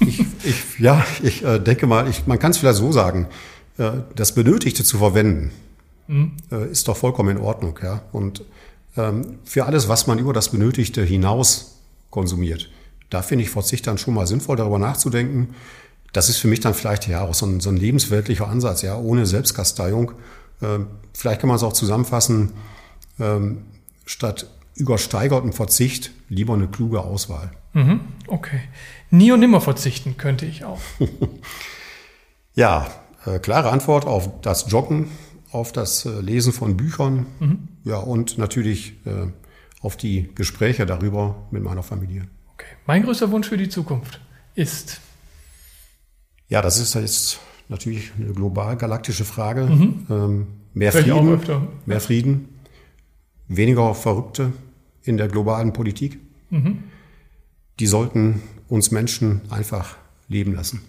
ich, 0.00 0.20
ich, 0.44 0.78
ja, 0.78 1.02
ich 1.22 1.42
äh, 1.42 1.58
denke 1.58 1.86
mal, 1.86 2.10
ich, 2.10 2.26
man 2.26 2.38
kann 2.38 2.50
es 2.50 2.58
vielleicht 2.58 2.76
so 2.76 2.92
sagen, 2.92 3.26
äh, 3.78 3.92
das 4.14 4.34
Benötigte 4.34 4.84
zu 4.84 4.98
verwenden, 4.98 5.50
mhm. 6.08 6.32
äh, 6.50 6.70
ist 6.70 6.88
doch 6.88 6.96
vollkommen 6.98 7.38
in 7.38 7.42
Ordnung. 7.42 7.78
Ja? 7.82 8.02
Und 8.12 8.44
ähm, 8.98 9.38
für 9.44 9.64
alles, 9.64 9.88
was 9.88 10.06
man 10.06 10.18
über 10.18 10.34
das 10.34 10.50
Benötigte 10.50 11.02
hinaus 11.02 11.78
konsumiert, 12.10 12.68
da 13.08 13.22
finde 13.22 13.44
ich 13.44 13.50
Verzicht 13.50 13.86
dann 13.86 13.96
schon 13.96 14.12
mal 14.12 14.26
sinnvoll, 14.26 14.58
darüber 14.58 14.78
nachzudenken. 14.78 15.54
Das 16.12 16.28
ist 16.28 16.36
für 16.36 16.48
mich 16.48 16.60
dann 16.60 16.74
vielleicht 16.74 17.08
ja 17.08 17.22
auch 17.22 17.32
so 17.32 17.46
ein, 17.46 17.60
so 17.60 17.70
ein 17.70 17.78
lebensweltlicher 17.78 18.46
Ansatz, 18.46 18.82
ja, 18.82 18.98
ohne 18.98 19.24
Selbstkasteiung. 19.24 20.12
Ähm, 20.60 20.88
vielleicht 21.14 21.40
kann 21.40 21.48
man 21.48 21.56
es 21.56 21.62
auch 21.62 21.72
zusammenfassen, 21.72 22.52
ähm, 23.18 23.62
statt 24.04 24.48
übersteigerten 24.74 25.52
Verzicht 25.52 26.12
lieber 26.28 26.54
eine 26.54 26.68
kluge 26.68 27.00
Auswahl. 27.00 27.50
Mhm, 27.72 28.00
okay. 28.26 28.60
Nie 29.10 29.32
und 29.32 29.40
nimmer 29.40 29.60
verzichten 29.60 30.16
könnte 30.16 30.46
ich 30.46 30.64
auch. 30.64 30.80
ja, 32.54 32.86
äh, 33.26 33.38
klare 33.38 33.70
Antwort 33.70 34.06
auf 34.06 34.40
das 34.40 34.70
Joggen, 34.70 35.08
auf 35.50 35.72
das 35.72 36.04
äh, 36.04 36.20
Lesen 36.20 36.52
von 36.52 36.76
Büchern, 36.76 37.26
mhm. 37.40 37.68
ja, 37.84 37.96
und 37.96 38.38
natürlich 38.38 38.94
äh, 39.06 39.28
auf 39.80 39.96
die 39.96 40.30
Gespräche 40.34 40.86
darüber 40.86 41.46
mit 41.50 41.62
meiner 41.62 41.82
Familie. 41.82 42.28
Okay. 42.54 42.66
Mein 42.86 43.02
größter 43.02 43.30
Wunsch 43.30 43.48
für 43.48 43.56
die 43.56 43.68
Zukunft 43.68 44.20
ist. 44.54 45.00
Ja, 46.48 46.62
das 46.62 46.78
ist 46.78 46.94
jetzt 46.94 47.40
natürlich 47.68 48.12
eine 48.18 48.32
global 48.32 48.76
galaktische 48.76 49.24
Frage. 49.24 49.64
Mhm. 49.64 50.06
Ähm, 50.10 50.46
mehr 50.74 50.92
Frieden, 50.92 51.40
mehr 51.86 52.00
Frieden, 52.00 52.48
weniger 53.56 53.94
Verrückte 53.94 54.52
in 55.02 55.16
der 55.16 55.28
globalen 55.28 55.72
Politik. 55.72 56.18
Mhm 56.50 56.84
die 57.82 57.86
sollten 57.86 58.42
uns 58.68 58.90
Menschen 58.90 59.40
einfach 59.50 59.96
leben 60.28 60.54
lassen. 60.54 60.82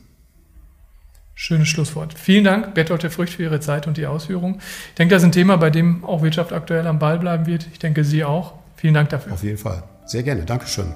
Schönes 1.35 1.67
Schlusswort. 1.67 2.13
Vielen 2.13 2.43
Dank, 2.43 2.75
Bertolt 2.75 3.01
Frücht, 3.11 3.33
für 3.33 3.41
Ihre 3.43 3.59
Zeit 3.59 3.87
und 3.87 3.97
die 3.97 4.05
Ausführungen. 4.05 4.61
Ich 4.89 4.95
denke, 4.95 5.15
das 5.15 5.23
ist 5.23 5.29
ein 5.29 5.31
Thema, 5.31 5.57
bei 5.57 5.71
dem 5.71 6.05
auch 6.05 6.21
Wirtschaft 6.21 6.53
aktuell 6.53 6.85
am 6.85 6.99
Ball 6.99 7.17
bleiben 7.17 7.47
wird. 7.47 7.67
Ich 7.71 7.79
denke, 7.79 8.03
Sie 8.03 8.23
auch. 8.23 8.53
Vielen 8.75 8.93
Dank 8.93 9.09
dafür. 9.09 9.33
Auf 9.33 9.43
jeden 9.43 9.57
Fall. 9.57 9.83
Sehr 10.05 10.21
gerne. 10.21 10.43
Dankeschön. 10.45 10.93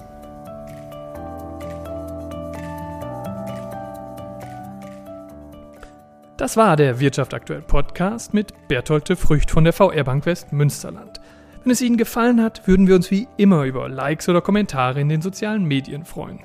Das 6.38 6.56
war 6.56 6.76
der 6.76 7.00
Wirtschaft 7.00 7.34
aktuell 7.34 7.64
Podcast 7.64 8.36
mit 8.36 8.54
Bertolte 8.68 9.16
Frücht 9.16 9.50
von 9.50 9.64
der 9.64 9.74
VR 9.74 10.04
Bank 10.04 10.28
West 10.28 10.54
Münsterland. 10.54 11.20
Wenn 11.68 11.74
es 11.74 11.82
Ihnen 11.82 11.98
gefallen 11.98 12.42
hat, 12.42 12.66
würden 12.66 12.88
wir 12.88 12.96
uns 12.96 13.12
wie 13.12 13.28
immer 13.36 13.66
über 13.66 13.90
Likes 13.90 14.30
oder 14.30 14.40
Kommentare 14.40 15.02
in 15.02 15.10
den 15.10 15.22
sozialen 15.22 15.66
Medien 15.66 16.06
freuen. 16.06 16.40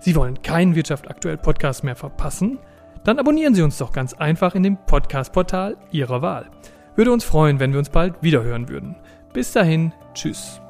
Sie 0.00 0.16
wollen 0.16 0.42
keinen 0.42 0.74
Wirtschaft 0.74 1.08
aktuell 1.08 1.36
Podcast 1.36 1.84
mehr 1.84 1.94
verpassen? 1.94 2.58
Dann 3.04 3.20
abonnieren 3.20 3.54
Sie 3.54 3.62
uns 3.62 3.78
doch 3.78 3.92
ganz 3.92 4.14
einfach 4.14 4.56
in 4.56 4.64
dem 4.64 4.76
Podcast-Portal 4.76 5.76
Ihrer 5.92 6.22
Wahl. 6.22 6.50
Würde 6.96 7.12
uns 7.12 7.22
freuen, 7.22 7.60
wenn 7.60 7.70
wir 7.70 7.78
uns 7.78 7.90
bald 7.90 8.20
wiederhören 8.20 8.68
würden. 8.68 8.96
Bis 9.32 9.52
dahin, 9.52 9.92
tschüss. 10.12 10.60